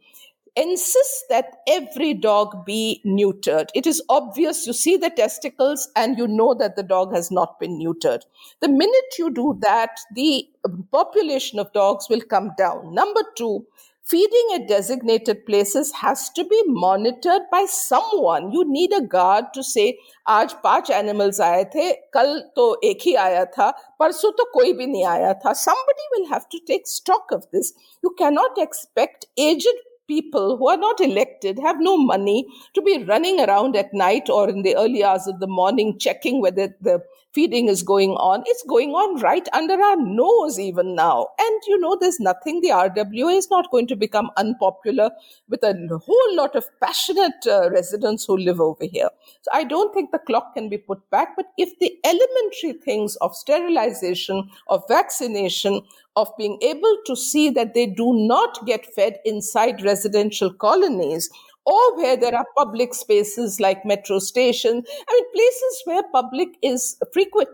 [0.57, 3.69] insists that every dog be neutered.
[3.73, 7.59] It is obvious you see the testicles and you know that the dog has not
[7.59, 8.21] been neutered.
[8.61, 10.47] The minute you do that, the
[10.91, 12.93] population of dogs will come down.
[12.93, 13.65] Number two,
[14.05, 18.51] feeding at designated places has to be monitored by someone.
[18.51, 19.97] You need a guard to say,
[20.27, 24.85] आज पांच animals आए थे, कल तो एक ही आया था, परसों तो कोई भी
[24.85, 25.55] नहीं आया था.
[25.55, 27.73] Somebody will have to take stock of this.
[28.03, 33.40] You cannot expect aged people who are not elected have no money to be running
[33.40, 37.00] around at night or in the early hours of the morning checking whether the
[37.38, 38.42] feeding is going on.
[38.46, 41.28] It's going on right under our nose even now.
[41.38, 45.12] And you know, there's nothing, the RWA is not going to become unpopular
[45.48, 45.72] with a
[46.04, 49.08] whole lot of passionate uh, residents who live over here.
[49.42, 51.36] So I don't think the clock can be put back.
[51.36, 55.82] But if the elementary things of sterilization, of vaccination,
[56.16, 61.30] of being able to see that they do not get fed inside residential colonies
[61.68, 64.84] or where there are public spaces like metro stations.
[65.08, 67.50] I mean, places where public is frequent,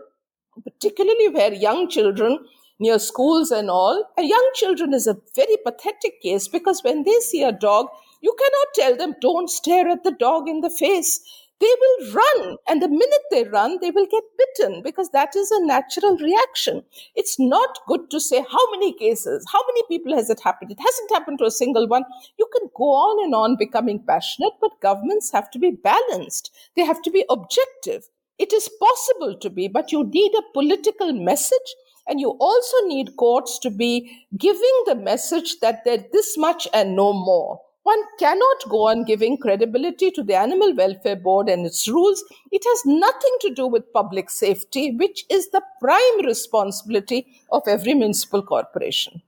[0.63, 2.39] particularly where young children
[2.79, 4.05] near schools and all.
[4.17, 7.87] And young children is a very pathetic case because when they see a dog,
[8.21, 11.19] you cannot tell them, don't stare at the dog in the face
[11.59, 12.57] they will run.
[12.67, 16.83] And the minute they run, they will get bitten because that is a natural reaction.
[17.15, 20.71] It's not good to say how many cases, how many people has it happened.
[20.71, 22.03] It hasn't happened to a single one.
[22.37, 26.51] You can go on and on becoming passionate, but governments have to be balanced.
[26.75, 28.09] They have to be objective.
[28.37, 31.75] It is possible to be, but you need a political message
[32.07, 36.95] and you also need courts to be giving the message that there's this much and
[36.95, 37.61] no more.
[37.85, 42.23] One cannot go on giving credibility to the Animal Welfare Board and its rules.
[42.51, 47.93] It has nothing to do with public safety, which is the prime responsibility of every
[47.93, 49.21] municipal corporation.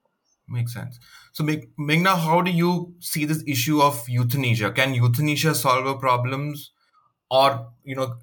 [0.49, 0.97] Makes sense.
[1.33, 4.71] So, Meghna, how do you see this issue of euthanasia?
[4.71, 6.71] Can euthanasia solve our problems?
[7.29, 8.15] Or, you know,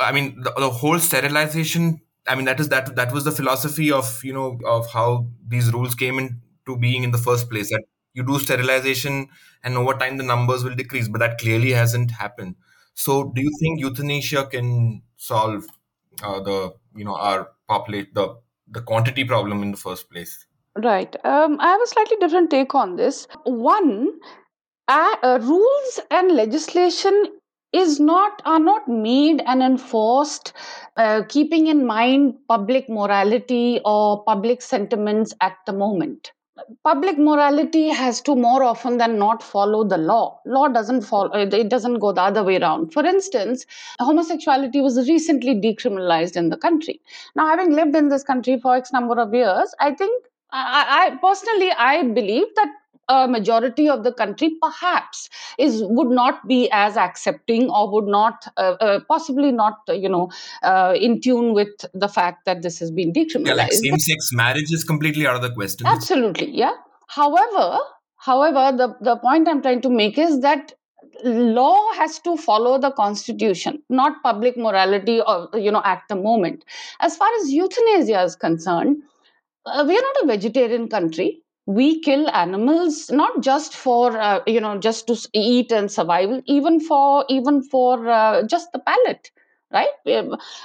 [0.00, 3.90] I mean, the, the whole sterilization I mean that is that that was the philosophy
[3.90, 7.70] of you know of how these rules came into being in the first place.
[7.70, 9.28] That you do sterilization
[9.62, 12.56] and over time the numbers will decrease but that clearly hasn't happened.
[12.94, 15.66] So do you think euthanasia can solve
[16.22, 18.36] uh, the you know our populate the
[18.68, 20.46] the quantity problem in the first place?
[20.76, 21.14] Right.
[21.24, 23.26] Um, i have a slightly different take on this.
[23.44, 24.12] One
[24.88, 27.24] uh, uh, rules and legislation
[27.72, 30.52] is not are not made and enforced
[30.96, 36.32] uh, keeping in mind public morality or public sentiments at the moment
[36.84, 40.40] public morality has to more often than not follow the law.
[40.46, 42.92] Law doesn't follow uh, it doesn't go the other way around.
[42.92, 43.66] For instance
[43.98, 47.00] homosexuality was recently decriminalized in the country.
[47.36, 51.16] Now having lived in this country for x number of years i think i, I
[51.16, 52.68] personally i believe that
[53.10, 58.46] a majority of the country perhaps is would not be as accepting or would not
[58.56, 60.30] uh, uh, possibly not you know
[60.62, 63.46] uh, in tune with the fact that this has been decriminalized.
[63.46, 65.86] Yeah, like same-sex marriage is completely out of the question.
[65.86, 66.74] Absolutely, yeah.
[67.08, 67.78] However,
[68.16, 70.74] however, the the point I'm trying to make is that
[71.24, 76.64] law has to follow the constitution not public morality or you know at the moment
[77.00, 78.96] as far as euthanasia is concerned
[79.66, 81.42] uh, we are not a vegetarian country
[81.78, 86.80] we kill animals not just for uh, you know just to eat and survival even
[86.80, 89.30] for even for uh, just the palate
[89.72, 89.88] right?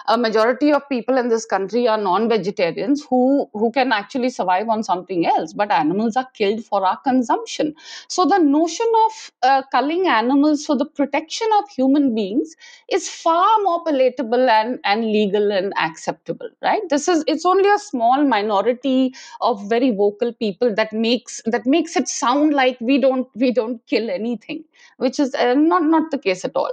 [0.08, 4.84] A majority of people in this country are non-vegetarians who who can actually survive on
[4.84, 7.76] something else but animals are killed for our consumption.
[8.08, 12.56] So the notion of uh, culling animals for the protection of human beings
[12.92, 16.82] is far more palatable and and legal and acceptable right?
[16.90, 21.96] This is it's only a small minority of very vocal people that makes that makes
[21.96, 24.64] it sound like we don't we don't kill anything
[24.98, 26.72] which is uh, not not the case at all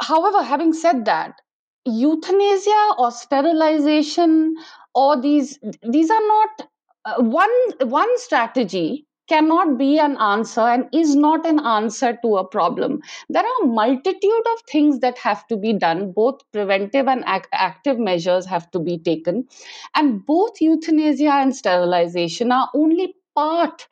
[0.00, 1.40] however, having said that,
[1.84, 4.56] euthanasia or sterilization
[4.94, 6.68] or these these are not
[7.04, 7.50] uh, one
[7.88, 13.00] one strategy cannot be an answer and is not an answer to a problem.
[13.28, 16.10] There are multitude of things that have to be done.
[16.12, 19.46] Both preventive and ac- active measures have to be taken.
[19.94, 23.86] And both euthanasia and sterilization are only part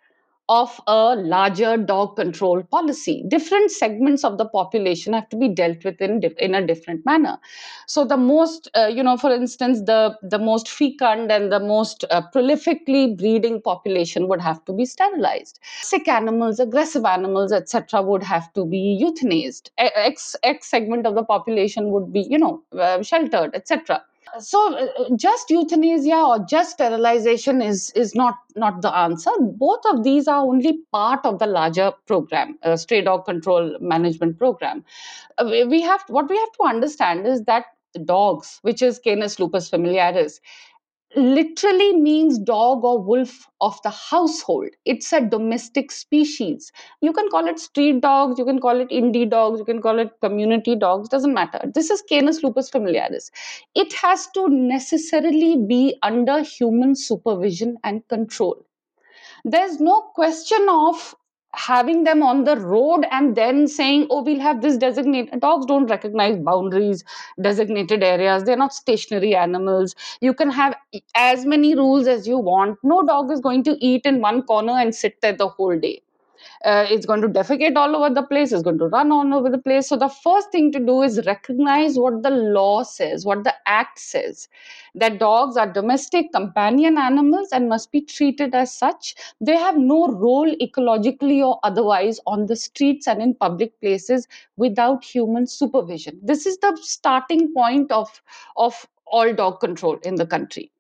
[0.49, 3.25] of a larger dog control policy.
[3.29, 7.39] Different segments of the population have to be dealt with in, in a different manner.
[7.87, 12.05] So the most, uh, you know, for instance, the, the most fecund and the most
[12.11, 15.59] uh, prolifically breeding population would have to be sterilized.
[15.83, 19.71] Sick animals, aggressive animals, etc., would have to be euthanized.
[19.79, 24.03] X, X segment of the population would be, you know, uh, sheltered, etc
[24.39, 29.31] so uh, just euthanasia or just sterilization is is not not the answer.
[29.41, 34.39] Both of these are only part of the larger program uh, stray dog control management
[34.39, 34.85] program.
[35.39, 37.67] Uh, we have what we have to understand is that
[38.05, 40.41] dogs which is canis lupus familiaris
[41.17, 44.69] literally means dog or wolf of the household.
[44.85, 46.71] It's a domestic species.
[47.01, 49.99] You can call it street dogs, you can call it indie dogs, you can call
[49.99, 51.61] it community dogs, doesn't matter.
[51.75, 53.31] This is Canis lupus familiaris.
[53.75, 58.65] It has to necessarily be under human supervision and control.
[59.45, 61.15] There's no question of
[61.55, 65.87] having them on the road and then saying oh we'll have this designated dogs don't
[65.87, 67.05] recognize boundaries
[67.41, 68.45] designated areas.
[68.45, 69.95] They're not stationary animals.
[70.21, 70.75] You can have
[71.15, 72.79] as many rules as you want.
[72.83, 76.03] No dog is going to eat in one corner and sit there the whole day
[76.65, 78.53] uh, it's going to defecate all over the place.
[78.53, 79.89] It's going to run all over the place.
[79.89, 83.99] So the first thing to do is recognize what the law says what the act
[83.99, 84.49] says
[84.95, 89.15] that dogs are domestic companion animals and must be treated as such.
[89.41, 94.27] They have no role ecologically or otherwise on the streets and in public places
[94.57, 96.19] without human supervision.
[96.23, 98.23] This is the starting point of
[98.57, 100.71] of all dog control in the country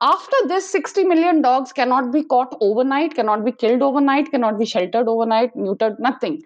[0.00, 4.66] after this 60 million dogs cannot be caught overnight cannot be killed overnight cannot be
[4.66, 6.42] sheltered overnight neutered nothing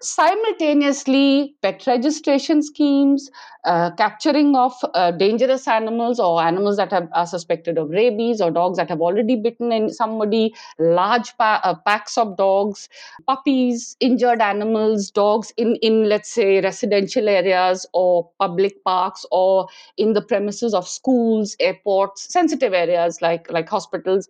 [0.00, 3.30] simultaneously pet registration schemes
[3.64, 8.50] uh, capturing of uh, dangerous animals or animals that have, are suspected of rabies or
[8.50, 12.88] dogs that have already bitten somebody large pa- uh, packs of dogs
[13.26, 20.12] puppies injured animals dogs in in let's say residential areas or public parks or in
[20.12, 24.28] the premises of schools airports sensitive areas like like hospitals.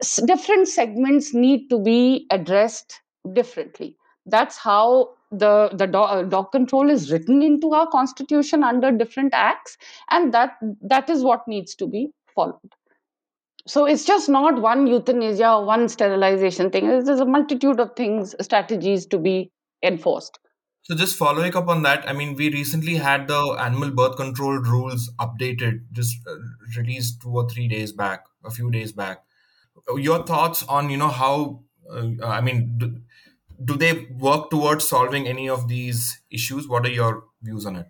[0.00, 3.00] S- different segments need to be addressed
[3.34, 3.96] differently
[4.26, 9.34] that's how the the dog, uh, dog control is written into our constitution under different
[9.34, 9.76] acts
[10.10, 12.74] and that that is what needs to be followed.
[13.66, 16.86] So it's just not one euthanasia or one sterilization thing.
[16.86, 19.50] There's a multitude of things strategies to be
[19.82, 20.38] enforced.
[20.82, 24.58] So just following up on that i mean we recently had the animal birth control
[24.58, 26.36] rules updated just uh,
[26.76, 29.22] released two or three days back a few days back.
[29.96, 33.04] Your thoughts on you know how uh, i mean
[33.64, 36.68] do they work towards solving any of these issues?
[36.68, 37.86] What are your views on it?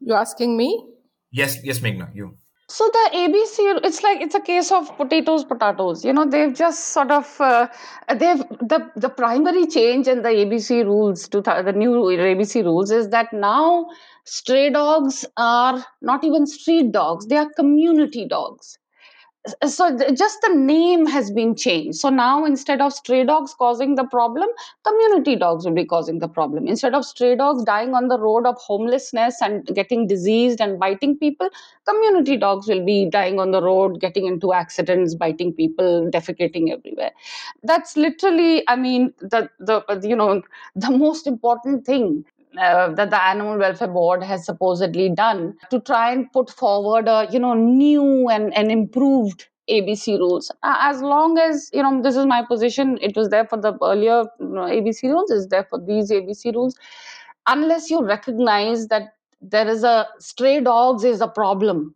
[0.00, 0.86] You're asking me?
[1.30, 2.36] Yes, yes, Meghna, you.
[2.68, 6.04] So the ABC, it's like it's a case of potatoes, potatoes.
[6.04, 7.68] You know, they've just sort of uh,
[8.08, 13.10] they've the the primary change in the ABC rules to the new ABC rules is
[13.10, 13.86] that now
[14.24, 18.78] stray dogs are not even street dogs; they are community dogs
[19.66, 21.98] so just the name has been changed.
[21.98, 24.48] So now instead of stray dogs causing the problem
[24.84, 26.66] community dogs will be causing the problem.
[26.66, 31.16] Instead of stray dogs dying on the road of homelessness and getting diseased and biting
[31.16, 31.48] people
[31.86, 37.12] community dogs will be dying on the road getting into accidents biting people defecating everywhere.
[37.62, 40.42] That's literally i mean the the you know
[40.74, 42.24] the most important thing
[42.58, 47.26] uh, that the animal welfare board has supposedly done to try and put forward a
[47.30, 50.50] you know new and, and improved abc rules.
[50.62, 54.24] As long as you know this is my position it was there for the earlier
[54.40, 56.76] abc rules is there for these abc rules.
[57.46, 61.94] Unless you recognize that there is a stray dogs is a problem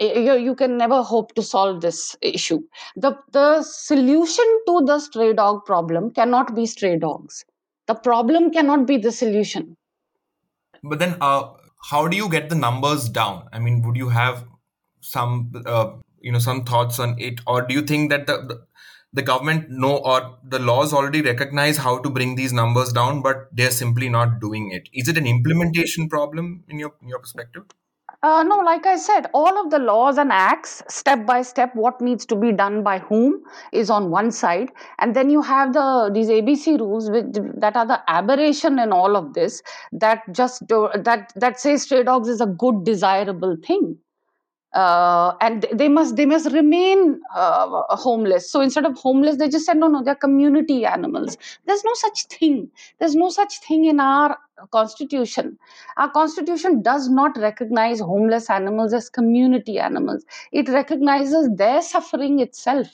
[0.00, 2.60] you, you can never hope to solve this issue.
[2.96, 7.44] The the solution to the stray dog problem cannot be stray dogs.
[7.86, 9.76] The problem cannot be the solution
[10.88, 11.50] but then, uh,
[11.90, 13.48] how do you get the numbers down?
[13.52, 14.44] I mean, would you have
[15.00, 18.66] some, uh, you know, some thoughts on it, or do you think that the, the
[19.12, 23.48] the government know or the laws already recognize how to bring these numbers down, but
[23.52, 24.88] they're simply not doing it?
[24.92, 27.64] Is it an implementation problem in your in your perspective?
[28.22, 32.00] Uh, no, like I said, all of the laws and acts, step by step, what
[32.00, 33.42] needs to be done by whom
[33.72, 37.26] is on one side, and then you have the these ABC rules which,
[37.58, 39.62] that are the aberration in all of this.
[39.92, 43.98] That just that that says stray dogs is a good, desirable thing
[44.74, 48.50] uh, and they must they must remain uh, homeless.
[48.50, 51.36] So instead of homeless they just said no no they're community animals.
[51.66, 52.70] There's no such thing.
[52.98, 54.38] There's no such thing in our
[54.70, 55.58] constitution.
[55.96, 60.24] Our constitution does not recognize homeless animals as community animals.
[60.52, 62.88] It recognizes their suffering itself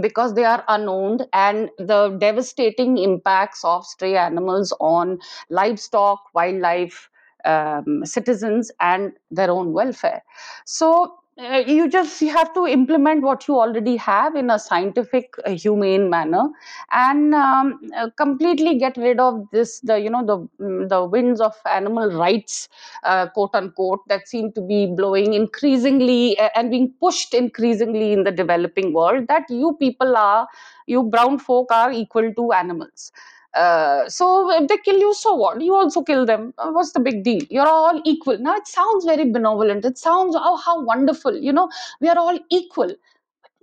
[0.00, 5.18] because they are unowned and the devastating impacts of stray animals on
[5.50, 7.10] livestock wildlife
[7.44, 10.22] um, citizens and their own welfare.
[10.64, 15.34] So uh, you just you have to implement what you already have in a scientific
[15.44, 16.48] uh, humane manner
[16.92, 21.40] and um, uh, completely get rid of this the you know the mm, the winds
[21.40, 22.68] of animal rights
[23.02, 28.30] uh, quote unquote that seem to be blowing increasingly and being pushed increasingly in the
[28.30, 30.46] developing world that you people are
[30.86, 33.10] you brown folk are equal to animals
[33.54, 35.60] uh, so if they kill you, so what?
[35.60, 36.54] You also kill them.
[36.58, 37.42] Uh, what's the big deal?
[37.50, 38.38] You're all equal.
[38.38, 39.84] Now it sounds very benevolent.
[39.84, 41.36] It sounds oh how wonderful.
[41.36, 41.68] You know,
[42.00, 42.88] we are all equal,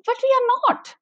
[0.06, 0.96] but we are not.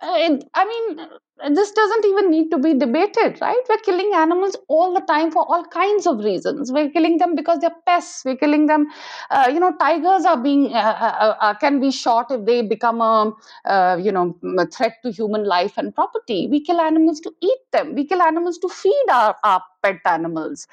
[0.00, 1.08] Uh, I mean,
[1.54, 3.60] this doesn't even need to be debated, right?
[3.68, 6.70] We're killing animals all the time for all kinds of reasons.
[6.70, 8.24] We're killing them because they're pests.
[8.24, 8.86] We're killing them.
[9.30, 13.00] Uh, you know, tigers are being uh, uh, uh can be shot if they become
[13.00, 13.32] a
[13.64, 16.48] uh, you know a threat to human life and property.
[16.50, 17.94] We kill animals to eat them.
[17.94, 20.66] We kill animals to feed our, our pet animals.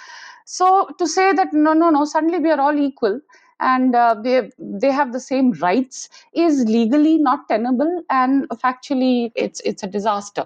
[0.45, 3.21] So to say that no, no, no, suddenly we are all equal
[3.61, 9.61] and uh, they they have the same rights is legally not tenable and factually it's
[9.61, 10.45] it's a disaster.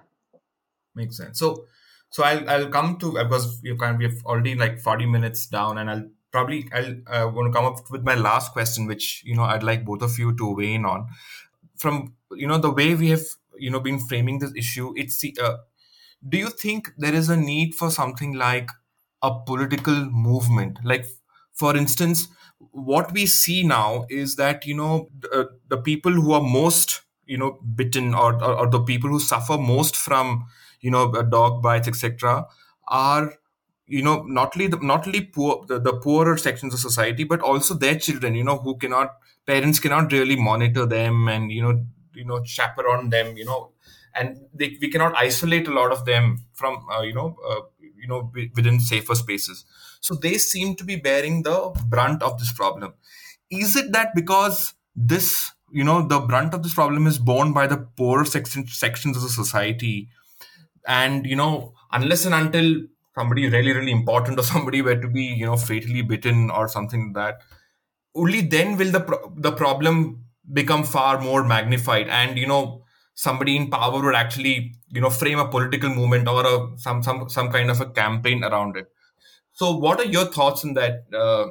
[0.94, 1.40] Makes sense.
[1.40, 1.66] So
[2.10, 5.78] so i'll i'll come to because kind of we have already like 40 minutes down
[5.78, 9.36] and i'll probably i'll uh, want to come up with my last question which you
[9.36, 11.08] know i'd like both of you to weigh in on.
[11.78, 13.26] From you know the way we have
[13.58, 15.58] you know been framing this issue it's uh,
[16.28, 18.70] do you think there is a need for something like
[19.22, 20.80] a political movement?
[20.84, 21.06] Like
[21.54, 22.28] for instance
[22.60, 27.38] what we see now is that you know the, the people who are most you
[27.38, 30.46] know bitten or, or, or the people who suffer most from
[30.82, 32.46] you know dog bites etc
[32.88, 33.34] are
[33.88, 37.42] you know not only the, not only poor the, the poorer sections of society but
[37.42, 41.86] also their children you know who cannot parents cannot really monitor them and you know
[42.14, 43.72] you know chaperone them you know
[44.14, 47.62] and they, we cannot isolate a lot of them from uh, you know uh,
[47.98, 49.66] you know within safer spaces
[50.06, 52.94] so they seem to be bearing the brunt of this problem.
[53.50, 57.68] Is it that because this, you know, the brunt of this problem is borne by
[57.68, 60.10] the poorer section, sections of the society,
[60.88, 62.82] and you know, unless and until
[63.16, 67.14] somebody really, really important or somebody were to be, you know, fatally bitten or something
[67.14, 67.42] like that,
[68.16, 72.84] only then will the pro- the problem become far more magnified, and you know,
[73.16, 77.28] somebody in power would actually, you know, frame a political movement or a some some
[77.30, 78.88] some kind of a campaign around it
[79.58, 81.46] so, what are your thoughts on that, uh?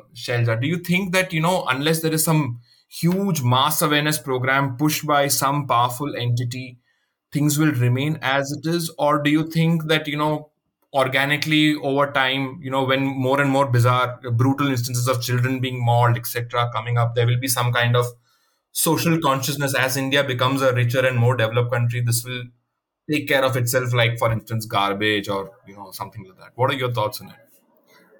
[0.57, 5.07] Do you think that, you know, unless there is some huge mass awareness program pushed
[5.07, 6.81] by some powerful entity,
[7.33, 8.93] things will remain as it is?
[8.99, 10.51] Or do you think that, you know,
[10.93, 15.83] organically over time, you know, when more and more bizarre, brutal instances of children being
[15.83, 18.05] mauled, etc., coming up, there will be some kind of
[18.73, 22.03] social consciousness as India becomes a richer and more developed country.
[22.03, 22.43] This will
[23.11, 26.51] take care of itself, like, for instance, garbage or, you know, something like that.
[26.55, 27.37] What are your thoughts on it?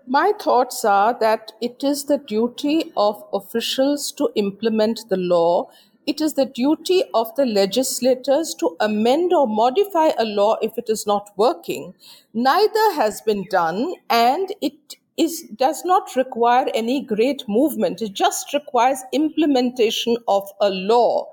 [0.07, 5.69] My thoughts are that it is the duty of officials to implement the law
[6.07, 10.91] it is the duty of the legislators to amend or modify a law if it
[10.91, 11.95] is not working.
[12.35, 18.03] Neither has been done, and it is does not require any great movement.
[18.03, 21.29] It just requires implementation of a law.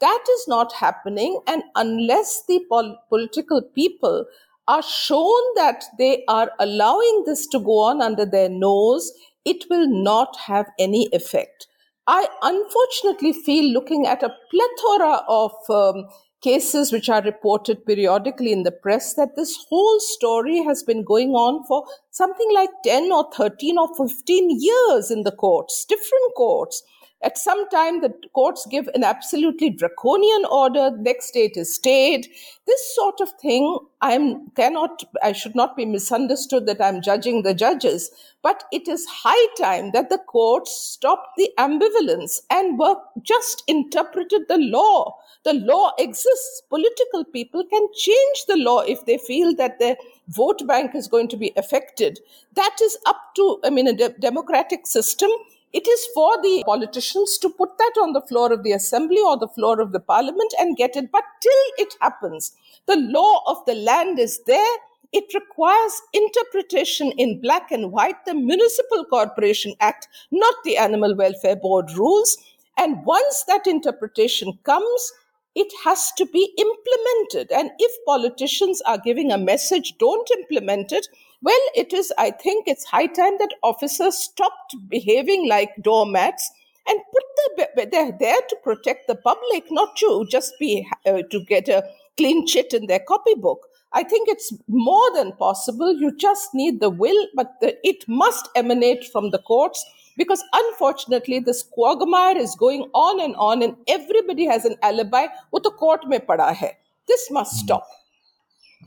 [0.00, 4.26] That is not happening, and unless the pol- political people
[4.68, 9.12] are shown that they are allowing this to go on under their nose,
[9.44, 11.66] it will not have any effect.
[12.06, 16.08] I unfortunately feel looking at a plethora of um,
[16.42, 21.30] cases which are reported periodically in the press that this whole story has been going
[21.30, 26.82] on for something like 10 or 13 or 15 years in the courts, different courts.
[27.22, 30.90] At some time, the courts give an absolutely draconian order.
[30.96, 32.28] Next it is stayed.
[32.66, 37.54] This sort of thing, I'm cannot, I should not be misunderstood that I'm judging the
[37.54, 38.10] judges,
[38.42, 44.42] but it is high time that the courts stopped the ambivalence and were just interpreted
[44.48, 45.16] the law.
[45.44, 46.62] The law exists.
[46.68, 49.96] Political people can change the law if they feel that their
[50.28, 52.20] vote bank is going to be affected.
[52.54, 55.30] That is up to, I mean, a de- democratic system
[55.72, 59.36] it is for the politicians to put that on the floor of the assembly or
[59.36, 61.10] the floor of the parliament and get it.
[61.12, 62.52] But till it happens,
[62.86, 64.76] the law of the land is there.
[65.12, 71.56] It requires interpretation in black and white, the Municipal Corporation Act, not the Animal Welfare
[71.56, 72.36] Board rules.
[72.76, 75.12] And once that interpretation comes,
[75.54, 77.50] it has to be implemented.
[77.50, 81.08] And if politicians are giving a message, don't implement it,
[81.42, 86.50] well, it is, I think it's high time that officers stopped behaving like doormats
[86.88, 87.24] and put
[87.56, 91.84] the, they're there to protect the public, not to just be uh, to get a
[92.16, 93.58] clean chit in their copybook.
[93.92, 95.92] I think it's more than possible.
[95.92, 99.84] You just need the will, but the, it must emanate from the courts
[100.16, 105.62] because unfortunately this quagmire is going on and on and everybody has an alibi what
[105.62, 106.76] the court mein pada hai.
[107.08, 107.66] This must hmm.
[107.66, 107.86] stop.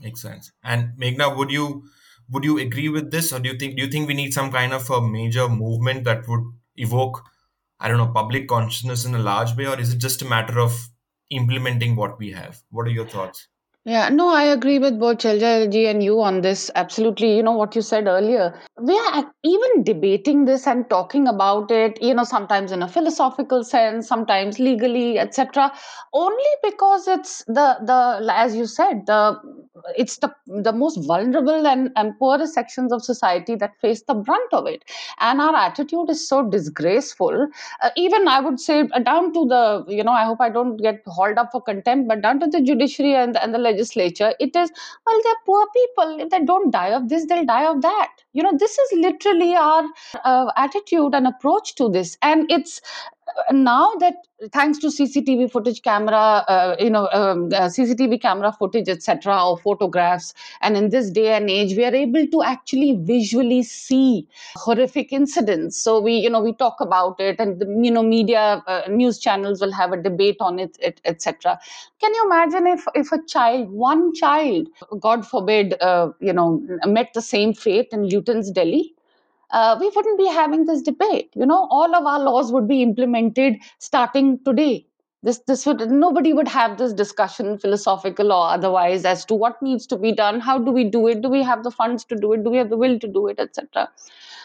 [0.02, 0.52] Makes sense.
[0.62, 1.84] And Meghna, would you
[2.30, 4.50] would you agree with this, or do you think do you think we need some
[4.52, 6.44] kind of a major movement that would
[6.76, 7.22] evoke,
[7.78, 10.60] I don't know, public consciousness in a large way, or is it just a matter
[10.60, 10.90] of
[11.30, 12.62] implementing what we have?
[12.70, 13.48] What are your thoughts?
[13.90, 16.70] Yeah, no, I agree with both Shailja and you on this.
[16.76, 17.36] Absolutely.
[17.36, 18.54] You know what you said earlier.
[18.80, 23.64] We are even debating this and talking about it, you know, sometimes in a philosophical
[23.64, 25.72] sense, sometimes legally, etc.
[26.12, 29.40] Only because it's the the as you said, the
[29.96, 34.52] it's the the most vulnerable and, and poorest sections of society that face the brunt
[34.52, 34.84] of it.
[35.20, 37.48] And our attitude is so disgraceful.
[37.82, 40.76] Uh, even I would say uh, down to the, you know, I hope I don't
[40.76, 43.79] get hauled up for contempt, but down to the judiciary and, and the legislature
[44.40, 44.70] it is
[45.06, 46.20] well they're poor people.
[46.20, 48.10] If they don't die of this they'll die of that.
[48.32, 49.84] You know this is literally our
[50.24, 52.16] uh, attitude and approach to this.
[52.22, 52.80] And it's
[53.52, 54.14] now that
[54.52, 59.58] thanks to cctv footage camera uh, you know um, uh, cctv camera footage etc or
[59.58, 64.26] photographs and in this day and age we are able to actually visually see
[64.56, 65.82] horrific incidents.
[65.82, 69.18] So we you know we talk about it and the you know media uh, news
[69.18, 71.58] channels will have a debate on it, it etc
[72.00, 74.68] can you imagine if if a child one child
[75.00, 78.94] god forbid uh, you know met the same fate in Lutyens' delhi
[79.52, 81.30] uh, we wouldn't be having this debate.
[81.34, 84.86] You know, all of our laws would be implemented starting today.
[85.22, 89.86] This, this would nobody would have this discussion, philosophical or otherwise, as to what needs
[89.88, 90.40] to be done.
[90.40, 91.20] How do we do it?
[91.20, 92.42] Do we have the funds to do it?
[92.42, 93.90] Do we have the will to do it, etc.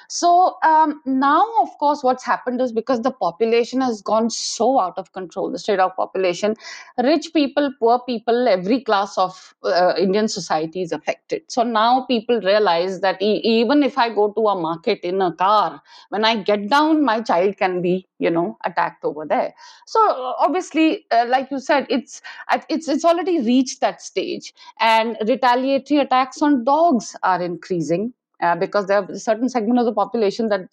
[0.10, 4.98] So um, now, of course, what's happened is because the population has gone so out
[4.98, 6.56] of control, the state of population,
[7.04, 11.44] rich people, poor people, every class of uh, Indian society is affected.
[11.48, 15.32] So now people realize that e- even if I go to a market in a
[15.34, 19.54] car, when I get down, my child can be, you know, attacked over there.
[19.86, 20.00] So
[20.40, 22.22] obviously, uh, like you said, it's
[22.70, 28.88] it's it's already reached that stage, and retaliatory attacks on dogs are increasing uh, because
[28.88, 30.70] there are a certain segment of the population that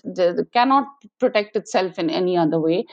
[0.52, 0.86] cannot
[1.18, 2.84] protect itself in any other way.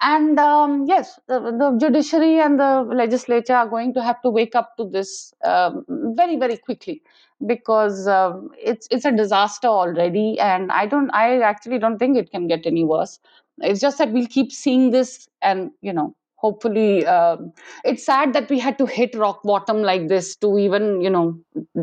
[0.00, 4.54] And um, yes, the, the, judiciary and the legislature are going to have to wake
[4.54, 7.02] up to this um, very, very quickly
[7.46, 12.30] because um, it's it's a disaster already, and I don't, I actually don't think it
[12.30, 13.18] can get any worse.
[13.58, 16.14] It's just that we'll keep seeing this, and you know,
[16.46, 17.52] hopefully um,
[17.84, 21.26] it's sad that we had to hit rock bottom like this to even you know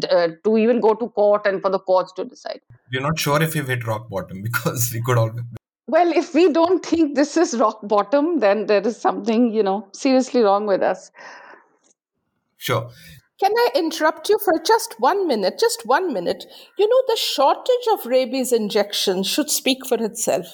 [0.09, 2.61] uh, to even go to court and for the courts to decide
[2.91, 5.43] we're not sure if we've hit rock bottom because we could always
[5.87, 9.79] well if we don't think this is rock bottom then there is something you know
[10.03, 11.11] seriously wrong with us
[12.69, 12.89] sure
[13.39, 15.55] can I interrupt you for just one minute?
[15.59, 16.45] Just one minute.
[16.77, 20.53] You know, the shortage of rabies injections should speak for itself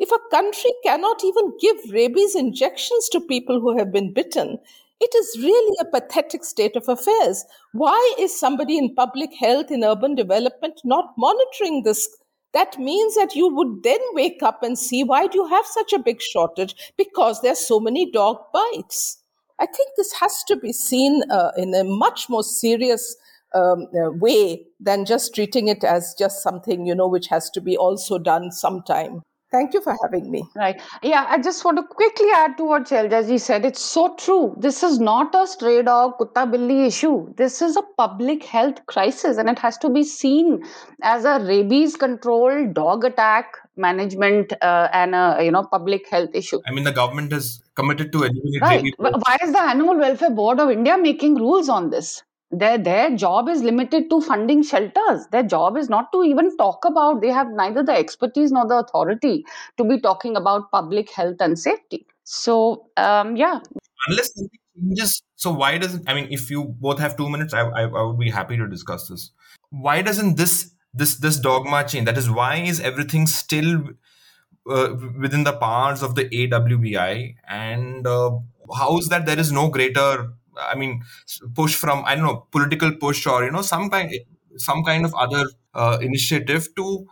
[0.00, 4.58] If a country cannot even give rabies injections to people who have been bitten,
[4.98, 7.44] it is really a pathetic state of affairs.
[7.72, 12.08] Why is somebody in public health, in urban development, not monitoring this?
[12.54, 15.92] That means that you would then wake up and see why do you have such
[15.92, 16.92] a big shortage?
[16.96, 19.22] Because there are so many dog bites.
[19.58, 23.16] I think this has to be seen uh, in a much more serious
[23.54, 27.60] um, uh, way than just treating it as just something, you know, which has to
[27.60, 29.20] be also done sometime.
[29.52, 30.44] Thank you for having me.
[30.54, 30.80] Right.
[31.02, 33.64] Yeah, I just want to quickly add to what Shailajaji said.
[33.64, 34.54] It's so true.
[34.56, 37.34] This is not a stray dog, kutta billi issue.
[37.36, 40.62] This is a public health crisis and it has to be seen
[41.02, 46.60] as a rabies control, dog attack management uh, and a you know public health issue.
[46.66, 48.76] I mean, the government is committed to eliminate right.
[48.76, 48.94] rabies.
[48.98, 52.22] Why is the Animal Welfare Board of India making rules on this?
[52.50, 55.26] Their their job is limited to funding shelters.
[55.30, 58.78] Their job is not to even talk about they have neither the expertise nor the
[58.78, 59.44] authority
[59.76, 62.06] to be talking about public health and safety.
[62.24, 63.60] So um, yeah.
[64.08, 67.60] Unless something changes so why doesn't i mean if you both have two minutes I,
[67.60, 69.30] I, I would be happy to discuss this.
[69.70, 72.06] Why doesn't this this this dogma change?
[72.06, 73.84] That is why is everything still
[74.68, 78.30] uh, within the powers of the awbi and uh,
[78.76, 80.32] how is that there is no greater
[80.68, 81.02] I mean,
[81.54, 84.12] push from I don't know political push or you know some kind
[84.56, 85.44] some kind of other
[85.74, 87.06] uh, initiative to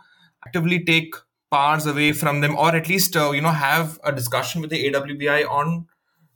[0.45, 1.13] actively take
[1.51, 4.91] powers away from them, or at least uh, you know have a discussion with the
[4.91, 5.87] AWBI on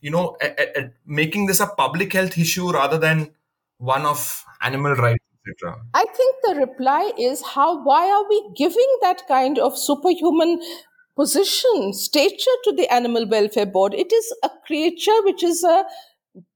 [0.02, 3.32] you know a, a, making this a public health issue rather than
[3.78, 5.24] one of animal rights.
[5.46, 5.76] Etc.
[5.94, 10.62] I think the reply is how why are we giving that kind of superhuman
[11.18, 15.84] position stature to the animal welfare board it is a creature which is a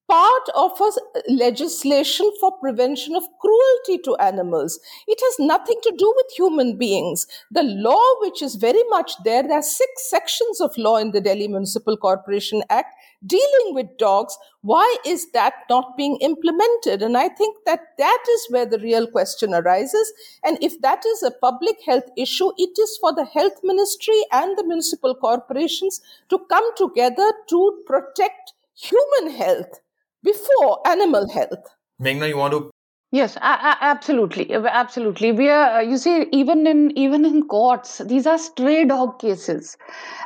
[0.07, 0.91] part of a
[1.29, 4.79] legislation for prevention of cruelty to animals.
[5.05, 7.27] It has nothing to do with human beings.
[7.51, 11.19] The law, which is very much there, there are six sections of law in the
[11.19, 12.95] Delhi Municipal Corporation Act
[13.25, 14.37] dealing with dogs.
[14.61, 17.01] Why is that not being implemented?
[17.01, 20.13] And I think that that is where the real question arises.
[20.43, 24.57] And if that is a public health issue, it is for the health ministry and
[24.57, 25.99] the municipal corporations
[26.29, 29.81] to come together to protect human health
[30.23, 31.65] before animal health.
[32.01, 32.71] Meghna, you want to
[33.11, 35.31] Yes, absolutely, absolutely.
[35.31, 39.77] We are, uh, you see, even in even in courts, these are stray dog cases,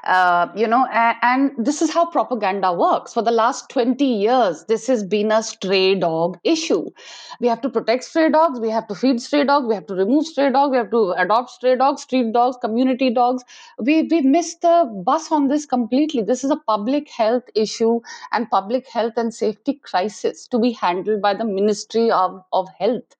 [0.05, 3.13] uh, you know, and, and, this is how propaganda works.
[3.13, 6.89] For the last twenty years, this has been a stray dog issue.
[7.39, 8.59] We have to protect stray dogs.
[8.59, 9.67] We have to feed stray dogs.
[9.67, 10.71] We have to remove stray dogs.
[10.71, 13.43] We have to adopt stray dogs, street dogs, community dogs.
[13.77, 16.23] We we missed the bus on this completely.
[16.23, 18.01] This is a public health issue
[18.31, 23.15] and public health and safety crisis to be handled by the Ministry of of health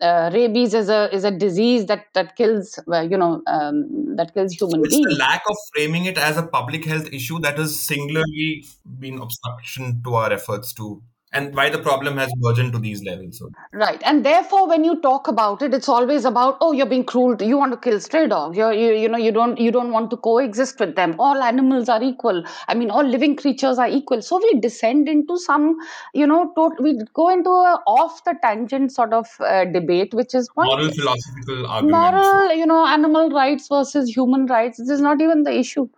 [0.00, 4.34] uh, rabies is a is a disease that that kills uh, you know um, that
[4.34, 5.06] kills human so it's beings.
[5.06, 8.64] the lack of framing it as a public health issue that has singularly
[8.98, 11.02] been obstruction to our efforts to
[11.36, 13.42] and why the problem has burgeoned to these levels.
[13.72, 17.36] Right, and therefore, when you talk about it, it's always about oh, you're being cruel.
[17.40, 18.56] You want to kill stray dogs.
[18.56, 21.14] You're, you you know you don't you don't want to coexist with them.
[21.18, 22.42] All animals are equal.
[22.68, 24.22] I mean, all living creatures are equal.
[24.22, 25.76] So we descend into some
[26.14, 30.34] you know tot- we go into a off the tangent sort of uh, debate, which
[30.34, 32.14] is moral philosophical argument.
[32.14, 34.78] Moral, you know, animal rights versus human rights.
[34.78, 35.88] This is not even the issue.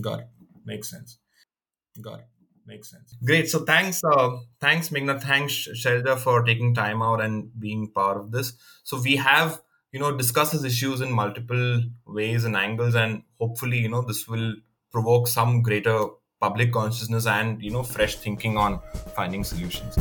[0.00, 0.28] Got it.
[0.64, 1.18] Makes sense.
[2.00, 2.31] Got it
[2.66, 3.14] makes sense.
[3.24, 3.48] Great.
[3.48, 5.20] So thanks uh, thanks Meghna.
[5.20, 8.54] Thanks Shailaja for taking time out and being part of this.
[8.84, 9.60] So we have
[9.92, 14.26] you know discussed these issues in multiple ways and angles and hopefully you know this
[14.26, 14.54] will
[14.90, 16.06] provoke some greater
[16.40, 18.80] public consciousness and you know fresh thinking on
[19.14, 19.96] finding solutions